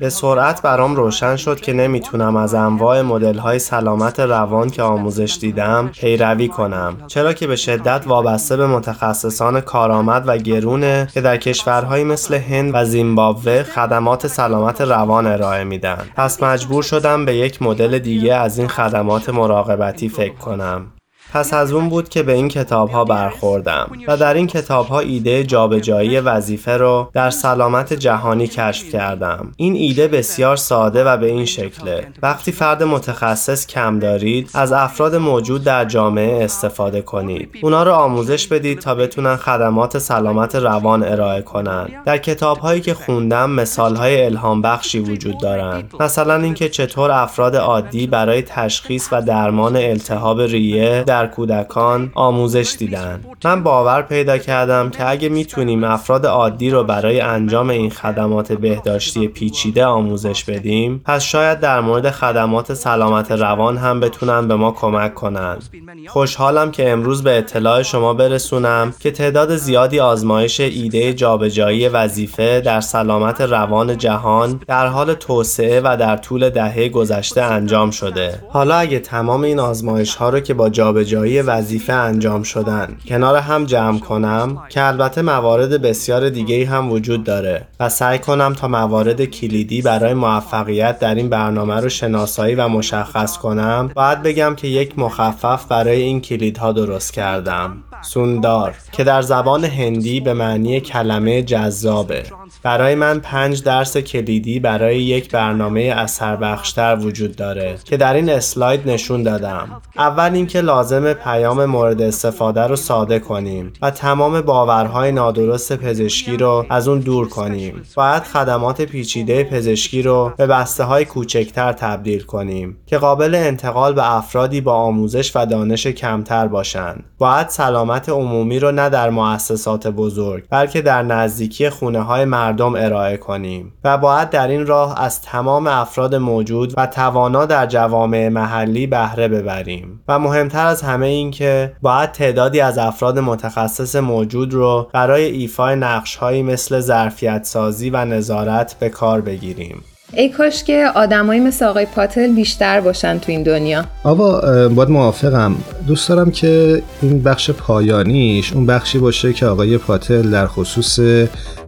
به 0.00 0.10
سرعت 0.10 0.62
برام 0.62 0.96
روشن 0.96 1.36
شد 1.36 1.60
که 1.60 1.72
نمی‌تونم 1.72 2.36
از 2.36 2.54
انواع 2.54 3.02
مدل 3.02 3.38
های 3.38 3.58
سلامت 3.58 4.20
روان 4.20 4.70
که 4.70 4.82
آموزش 4.82 5.38
دیدم 5.40 5.90
پیروی 5.94 6.48
کنم. 6.48 6.96
چرا 7.06 7.32
که 7.32 7.46
به 7.46 7.56
شدت 7.56 8.02
وابسته 8.06 8.56
به 8.56 8.66
متخصصان 8.66 9.60
کارآمد 9.60 10.24
و 10.26 10.38
گرونه 10.38 11.08
که 11.14 11.20
در 11.20 11.36
کشورهایی 11.36 12.04
مثل 12.04 12.34
هند 12.34 12.70
و 12.74 12.84
زیمبابوه 12.84 13.62
خدمات 13.62 14.26
سلامت 14.26 14.80
روان 14.80 15.26
ارائه 15.26 15.64
میدن. 15.64 15.98
پس 16.16 16.42
مجبور 16.42 16.82
شدم 16.82 17.24
به 17.24 17.36
یک 17.36 17.62
مدل 17.62 17.98
دیگه 17.98 18.34
از 18.34 18.58
این 18.58 18.68
خدمات 18.68 19.28
مراقبتی 19.28 20.08
فکر 20.08 20.34
کنم. 20.34 20.86
پس 21.32 21.54
از 21.54 21.72
اون 21.72 21.88
بود 21.88 22.08
که 22.08 22.22
به 22.22 22.32
این 22.32 22.48
کتاب 22.48 22.90
ها 22.90 23.04
برخوردم 23.04 23.90
و 24.08 24.16
در 24.16 24.34
این 24.34 24.46
کتاب 24.46 24.86
ها 24.86 25.00
ایده 25.00 25.44
جابجایی 25.44 26.20
وظیفه 26.20 26.76
رو 26.76 27.10
در 27.12 27.30
سلامت 27.30 27.92
جهانی 27.92 28.46
کشف 28.46 28.92
کردم. 28.92 29.52
این 29.56 29.74
ایده 29.74 30.08
بسیار 30.08 30.56
ساده 30.56 31.04
و 31.04 31.16
به 31.16 31.26
این 31.26 31.44
شکله. 31.44 32.06
وقتی 32.22 32.52
فرد 32.52 32.82
متخصص 32.82 33.66
کم 33.66 33.98
دارید 33.98 34.50
از 34.54 34.72
افراد 34.72 35.14
موجود 35.16 35.64
در 35.64 35.84
جامعه 35.84 36.44
استفاده 36.44 37.02
کنید. 37.02 37.50
اونا 37.62 37.82
رو 37.82 37.92
آموزش 37.92 38.46
بدید 38.46 38.78
تا 38.78 38.94
بتونن 38.94 39.36
خدمات 39.36 39.98
سلامت 39.98 40.54
روان 40.54 41.02
ارائه 41.04 41.42
کنند. 41.42 41.92
در 42.04 42.18
کتاب 42.18 42.58
هایی 42.58 42.80
که 42.80 42.94
خوندم 42.94 43.50
مثال 43.50 43.96
های 43.96 44.24
الهام 44.24 44.62
بخشی 44.62 44.98
وجود 44.98 45.40
دارند 45.40 45.94
مثلا 46.00 46.34
اینکه 46.34 46.68
چطور 46.68 47.10
افراد 47.10 47.56
عادی 47.56 48.06
برای 48.06 48.42
تشخیص 48.42 49.08
و 49.12 49.22
درمان 49.22 49.76
التهاب 49.76 50.40
ریه 50.40 51.04
در 51.06 51.17
کودکان 51.26 52.12
آموزش 52.14 52.76
دیدن. 52.78 53.20
من 53.44 53.62
باور 53.62 54.02
پیدا 54.02 54.38
کردم 54.38 54.90
که 54.90 55.10
اگه 55.10 55.28
می‌تونیم 55.28 55.84
افراد 55.84 56.26
عادی 56.26 56.70
رو 56.70 56.84
برای 56.84 57.20
انجام 57.20 57.70
این 57.70 57.90
خدمات 57.90 58.52
بهداشتی 58.52 59.28
پیچیده 59.28 59.84
آموزش 59.84 60.44
بدیم 60.44 61.00
پس 61.04 61.22
شاید 61.22 61.60
در 61.60 61.80
مورد 61.80 62.10
خدمات 62.10 62.74
سلامت 62.74 63.32
روان 63.32 63.76
هم 63.76 64.00
بتونن 64.00 64.48
به 64.48 64.56
ما 64.56 64.72
کمک 64.72 65.14
کنند 65.14 65.64
خوشحالم 66.06 66.70
که 66.70 66.90
امروز 66.90 67.22
به 67.22 67.38
اطلاع 67.38 67.82
شما 67.82 68.14
برسونم 68.14 68.94
که 69.00 69.10
تعداد 69.10 69.56
زیادی 69.56 70.00
آزمایش 70.00 70.60
ایده 70.60 71.14
جابجایی 71.14 71.88
وظیفه 71.88 72.60
در 72.60 72.80
سلامت 72.80 73.40
روان 73.40 73.98
جهان 73.98 74.60
در 74.66 74.86
حال 74.86 75.14
توسعه 75.14 75.80
و 75.84 75.96
در 76.00 76.16
طول 76.16 76.50
دهه 76.50 76.88
گذشته 76.88 77.42
انجام 77.42 77.90
شده. 77.90 78.42
حالا 78.50 78.76
اگه 78.76 78.98
تمام 78.98 79.42
این 79.42 79.60
آزمایش 79.60 80.14
ها 80.14 80.28
رو 80.28 80.40
که 80.40 80.54
با 80.54 80.68
جابجایی 80.68 81.07
وظیفه 81.16 81.92
انجام 81.92 82.42
شدن. 82.42 82.96
کنار 83.08 83.36
هم 83.36 83.64
جمع 83.64 83.98
کنم 83.98 84.62
که 84.68 84.86
البته 84.86 85.22
موارد 85.22 85.82
بسیار 85.82 86.28
دیگه 86.28 86.66
هم 86.66 86.92
وجود 86.92 87.24
داره 87.24 87.66
و 87.80 87.88
سعی 87.88 88.18
کنم 88.18 88.52
تا 88.52 88.68
موارد 88.68 89.24
کلیدی 89.24 89.82
برای 89.82 90.14
موفقیت 90.14 90.98
در 90.98 91.14
این 91.14 91.28
برنامه 91.28 91.74
رو 91.74 91.88
شناسایی 91.88 92.54
و 92.54 92.68
مشخص 92.68 93.38
کنم. 93.38 93.90
باید 93.94 94.22
بگم 94.22 94.54
که 94.54 94.68
یک 94.68 94.98
مخفف 94.98 95.64
برای 95.64 96.02
این 96.02 96.20
کلیدها 96.20 96.72
درست 96.72 97.12
کردم. 97.12 97.76
سوندار 98.02 98.74
که 98.92 99.04
در 99.04 99.22
زبان 99.22 99.64
هندی 99.64 100.20
به 100.20 100.34
معنی 100.34 100.80
کلمه 100.80 101.42
جذابه. 101.42 102.22
برای 102.62 102.94
من 102.94 103.20
پنج 103.20 103.62
درس 103.62 103.96
کلیدی 103.96 104.60
برای 104.60 105.02
یک 105.02 105.30
برنامه 105.30 105.80
اثر 105.80 106.36
بخشتر 106.36 106.98
وجود 107.00 107.36
داره 107.36 107.78
که 107.84 107.96
در 107.96 108.14
این 108.14 108.30
اسلاید 108.30 108.90
نشون 108.90 109.22
دادم. 109.22 109.82
اول 109.96 110.34
اینکه 110.34 110.60
لازم 110.60 111.12
پیام 111.12 111.64
مورد 111.64 112.02
استفاده 112.02 112.60
رو 112.60 112.76
ساده 112.76 113.18
کنیم 113.18 113.72
و 113.82 113.90
تمام 113.90 114.40
باورهای 114.40 115.12
نادرست 115.12 115.76
پزشکی 115.76 116.36
رو 116.36 116.66
از 116.70 116.88
اون 116.88 116.98
دور 116.98 117.28
کنیم. 117.28 117.82
باید 117.96 118.22
خدمات 118.22 118.82
پیچیده 118.82 119.44
پزشکی 119.44 120.02
رو 120.02 120.32
به 120.36 120.46
بسته 120.46 120.84
های 120.84 121.04
کوچکتر 121.04 121.72
تبدیل 121.72 122.22
کنیم 122.22 122.76
که 122.86 122.98
قابل 122.98 123.34
انتقال 123.34 123.92
به 123.92 124.16
افرادی 124.16 124.60
با 124.60 124.72
آموزش 124.72 125.36
و 125.36 125.46
دانش 125.46 125.86
کمتر 125.86 126.46
باشند. 126.46 127.04
باید 127.18 127.48
سلامت 127.88 128.08
عمومی 128.08 128.58
رو 128.58 128.72
نه 128.72 128.88
در 128.88 129.10
مؤسسات 129.10 129.86
بزرگ 129.86 130.44
بلکه 130.50 130.82
در 130.82 131.02
نزدیکی 131.02 131.70
خونه 131.70 132.00
های 132.00 132.24
مردم 132.24 132.74
ارائه 132.74 133.16
کنیم 133.16 133.72
و 133.84 133.98
باید 133.98 134.30
در 134.30 134.48
این 134.48 134.66
راه 134.66 135.02
از 135.02 135.22
تمام 135.22 135.66
افراد 135.66 136.14
موجود 136.14 136.74
و 136.76 136.86
توانا 136.86 137.46
در 137.46 137.66
جوامع 137.66 138.28
محلی 138.28 138.86
بهره 138.86 139.28
ببریم. 139.28 140.00
و 140.08 140.18
مهمتر 140.18 140.66
از 140.66 140.82
همه 140.82 141.06
این 141.06 141.30
که 141.30 141.72
باید 141.82 142.12
تعدادی 142.12 142.60
از 142.60 142.78
افراد 142.78 143.18
متخصص 143.18 143.96
موجود 143.96 144.54
رو 144.54 144.88
برای 144.92 145.24
ایفای 145.24 145.76
نقشهایی 145.76 146.42
مثل 146.42 146.80
ظرفیت 146.80 147.44
سازی 147.44 147.90
و 147.90 148.04
نظارت 148.04 148.76
به 148.78 148.88
کار 148.88 149.20
بگیریم. 149.20 149.82
ای 150.12 150.28
کاش 150.28 150.64
که 150.64 150.86
آدمایی 150.94 151.40
مثل 151.40 151.64
آقای 151.64 151.86
پاتل 151.86 152.26
بیشتر 152.34 152.80
باشن 152.80 153.18
تو 153.18 153.32
این 153.32 153.42
دنیا. 153.42 153.84
آقا 154.04 154.68
باید 154.68 154.90
موافقم. 154.90 155.56
دوست 155.86 156.08
دارم 156.08 156.30
که 156.30 156.82
این 157.02 157.22
بخش 157.22 157.50
پایانیش 157.50 158.52
اون 158.52 158.66
بخشی 158.66 158.98
باشه 158.98 159.32
که 159.32 159.46
آقای 159.46 159.78
پاتل 159.78 160.30
در 160.30 160.46
خصوص 160.46 161.00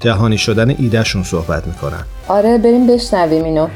جهانی 0.00 0.38
شدن 0.38 0.74
ایدهشون 0.78 1.22
صحبت 1.22 1.66
می‌کنن. 1.66 2.04
آره 2.28 2.58
بریم 2.58 2.86
بشنویم 2.86 3.44
اینو. 3.44 3.68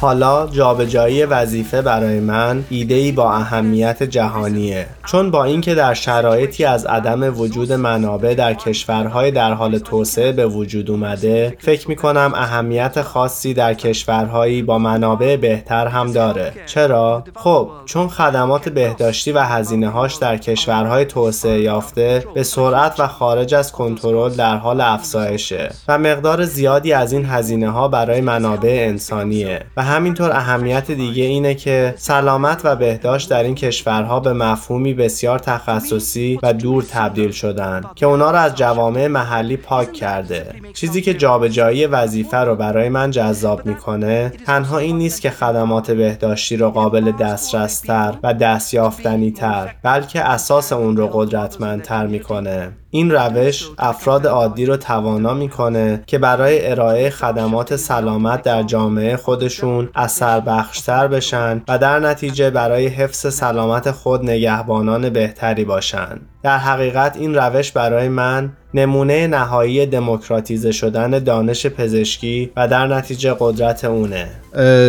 حالا 0.00 0.46
جابجایی 0.46 1.24
وظیفه 1.24 1.82
برای 1.82 2.20
من 2.20 2.64
ایده 2.70 3.12
با 3.12 3.32
اهمیت 3.32 4.02
جهانیه. 4.02 4.86
چون 5.06 5.30
با 5.30 5.44
اینکه 5.44 5.74
در 5.74 5.94
شرایطی 5.94 6.64
از 6.64 6.86
عدم 6.86 7.40
وجود 7.40 7.72
منابع 7.72 8.34
در 8.34 8.54
کشورهای 8.54 9.30
در 9.30 9.52
حال 9.52 9.78
توسعه 9.78 10.32
به 10.32 10.46
وجود 10.46 10.90
اومده 10.90 11.56
فکر 11.58 11.88
می 11.88 11.96
کنم 11.96 12.32
اهمیت 12.34 13.02
خاصی 13.02 13.54
در 13.54 13.74
کشورهایی 13.74 14.62
با 14.62 14.78
منابع 14.78 15.36
بهتر 15.36 15.86
هم 15.86 16.12
داره. 16.12 16.52
چرا؟ 16.66 17.24
خب 17.36 17.70
چون 17.84 18.08
خدمات 18.08 18.68
بهداشتی 18.68 19.32
و 19.32 19.38
هزینه 19.38 19.88
هاش 19.88 20.14
در 20.14 20.36
کشورهای 20.36 21.04
توسعه 21.04 21.60
یافته 21.60 22.24
به 22.34 22.42
سرعت 22.42 23.00
و 23.00 23.06
خارج 23.06 23.54
از 23.54 23.72
کنترل 23.72 24.30
در 24.30 24.56
حال 24.56 24.80
افزایشه. 24.80 25.72
و 25.88 25.98
مقدار 25.98 26.44
زیادی 26.44 26.92
از 26.92 27.12
این 27.12 27.24
هزینه 27.24 27.70
ها 27.70 27.88
برای 27.88 28.20
منابع 28.20 28.61
انسانیه. 28.70 29.60
و 29.76 29.82
همینطور 29.82 30.30
اهمیت 30.32 30.90
دیگه 30.90 31.24
اینه 31.24 31.54
که 31.54 31.94
سلامت 31.96 32.60
و 32.64 32.76
بهداشت 32.76 33.30
در 33.30 33.42
این 33.42 33.54
کشورها 33.54 34.20
به 34.20 34.32
مفهومی 34.32 34.94
بسیار 34.94 35.38
تخصصی 35.38 36.38
و 36.42 36.52
دور 36.52 36.82
تبدیل 36.82 37.30
شدن 37.30 37.84
که 37.94 38.06
اونا 38.06 38.30
رو 38.30 38.36
از 38.36 38.54
جوامع 38.54 39.06
محلی 39.06 39.56
پاک 39.56 39.92
کرده. 39.92 40.46
چیزی 40.72 41.02
که 41.02 41.14
جابجایی 41.14 41.86
وظیفه 41.86 42.36
رو 42.36 42.56
برای 42.56 42.88
من 42.88 43.10
جذاب 43.10 43.66
می‌کنه 43.66 44.32
تنها 44.46 44.78
این 44.78 44.98
نیست 44.98 45.20
که 45.20 45.30
خدمات 45.30 45.90
بهداشتی 45.90 46.56
رو 46.56 46.70
قابل 46.70 47.12
دسترستر 47.12 48.14
و 48.22 48.34
دستیافتنی 48.34 49.30
تر 49.30 49.74
بلکه 49.82 50.20
اساس 50.20 50.72
اون 50.72 50.96
رو 50.96 51.08
قدرتمندتر 51.12 52.06
می‌کنه. 52.06 52.72
این 52.94 53.10
روش 53.10 53.68
افراد 53.78 54.26
عادی 54.26 54.66
رو 54.66 54.76
توانا 54.76 55.34
می‌کنه 55.34 56.02
که 56.06 56.18
برای 56.18 56.70
ارائه 56.70 57.10
خدمات 57.10 57.76
سلامت 57.76 58.42
در 58.42 58.62
جامعه 58.62 59.16
خودشون 59.16 59.88
اثر 59.94 60.40
بخشتر 60.40 61.08
بشن 61.08 61.62
و 61.68 61.78
در 61.78 61.98
نتیجه 61.98 62.50
برای 62.50 62.86
حفظ 62.86 63.34
سلامت 63.34 63.90
خود 63.90 64.22
نگهبانان 64.22 65.10
بهتری 65.10 65.64
باشند. 65.64 66.20
در 66.42 66.58
حقیقت 66.58 67.16
این 67.16 67.34
روش 67.34 67.72
برای 67.72 68.08
من 68.08 68.52
نمونه 68.74 69.26
نهایی 69.26 69.86
دموکراتیزه 69.86 70.72
شدن 70.72 71.10
دانش 71.10 71.66
پزشکی 71.66 72.50
و 72.56 72.68
در 72.68 72.86
نتیجه 72.86 73.36
قدرت 73.38 73.84
اونه. 73.84 74.28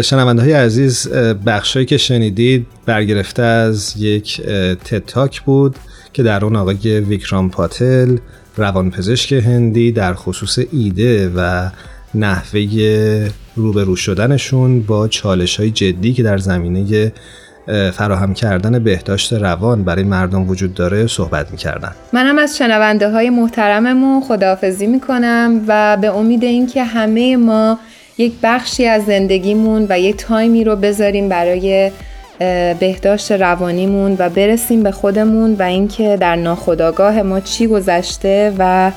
شنونده 0.02 0.42
های 0.42 0.54
عزیز 0.54 1.10
بخشایی 1.46 1.86
که 1.86 1.98
شنیدید 1.98 2.68
برگرفته 2.86 3.44
از 3.44 3.98
یک 3.98 4.42
تتاک 4.86 5.42
بود. 5.42 5.76
که 6.14 6.24
در 6.24 6.46
اون 6.46 6.56
آقای 6.56 7.00
ویکرام 7.00 7.50
پاتل 7.50 8.18
روانپزشک 8.58 9.34
هندی 9.34 9.92
در 9.92 10.14
خصوص 10.14 10.60
ایده 10.72 11.32
و 11.36 11.70
نحوه 12.16 13.30
روبرو 13.56 13.96
شدنشون 13.96 14.82
با 14.82 15.08
چالش 15.08 15.60
های 15.60 15.72
جدی 15.72 16.14
که 16.14 16.24
در 16.24 16.38
زمینه 16.38 17.12
فراهم 17.94 18.34
کردن 18.34 18.84
بهداشت 18.84 19.34
روان 19.34 19.84
برای 19.84 20.04
مردم 20.04 20.50
وجود 20.50 20.74
داره 20.74 21.08
صحبت 21.08 21.52
می‌کردن. 21.52 21.92
منم 22.14 22.40
از 22.40 22.58
شنونده 22.58 23.12
های 23.12 23.30
محترممون 23.30 24.22
خداحافظی 24.22 24.88
می‌کنم 24.88 25.62
و 25.68 25.98
به 25.98 26.08
امید 26.08 26.44
اینکه 26.44 26.84
همه 26.84 27.38
ما 27.38 27.80
یک 28.18 28.34
بخشی 28.44 28.86
از 28.86 29.06
زندگیمون 29.06 29.86
و 29.90 30.00
یک 30.00 30.16
تایمی 30.18 30.64
رو 30.64 30.76
بذاریم 30.76 31.30
برای 31.30 31.92
بهداشت 32.80 33.32
روانیمون 33.32 34.16
و 34.20 34.30
برسیم 34.30 34.84
به 34.84 34.92
خودمون 34.92 35.56
و 35.60 35.62
اینکه 35.64 36.18
در 36.18 36.36
ناخودآگاه 36.36 37.22
ما 37.22 37.40
چی 37.40 37.68
گذشته 37.68 38.54
و 38.58 38.92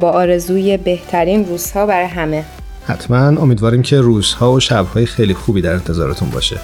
با 0.00 0.10
آرزوی 0.10 0.76
بهترین 0.76 1.44
روزها 1.44 1.86
برای 1.86 2.06
همه. 2.06 2.44
حتما 2.86 3.42
امیدواریم 3.42 3.82
که 3.82 4.00
روزها 4.00 4.52
و 4.52 4.60
شبهای 4.60 5.06
خیلی 5.06 5.34
خوبی 5.34 5.62
در 5.62 5.72
انتظارتون 5.72 6.30
باشه. 6.30 6.56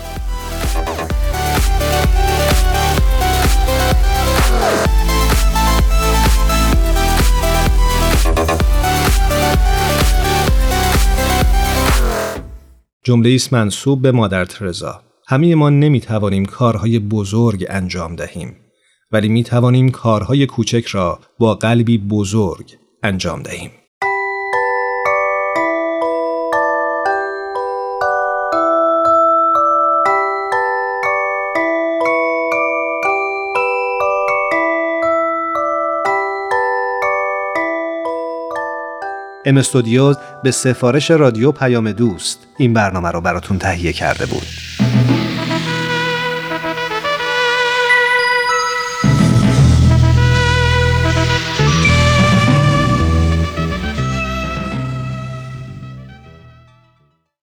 جمله 13.02 13.34
است 13.34 13.52
منصوب 13.52 14.02
به 14.02 14.12
مادر 14.12 14.44
ترزا. 14.44 15.05
همه 15.28 15.54
ما 15.54 15.70
نمی 15.70 16.00
توانیم 16.00 16.44
کارهای 16.44 16.98
بزرگ 16.98 17.66
انجام 17.68 18.16
دهیم 18.16 18.56
ولی 19.12 19.28
می 19.28 19.44
توانیم 19.44 19.90
کارهای 19.90 20.46
کوچک 20.46 20.86
را 20.86 21.18
با 21.38 21.54
قلبی 21.54 21.98
بزرگ 21.98 22.76
انجام 23.02 23.42
دهیم. 23.42 23.70
ام 39.44 39.56
استودیوز 39.56 40.16
به 40.42 40.50
سفارش 40.50 41.10
رادیو 41.10 41.52
پیام 41.52 41.92
دوست 41.92 42.46
این 42.56 42.72
برنامه 42.72 43.10
را 43.10 43.20
براتون 43.20 43.58
تهیه 43.58 43.92
کرده 43.92 44.26
بود. 44.26 44.46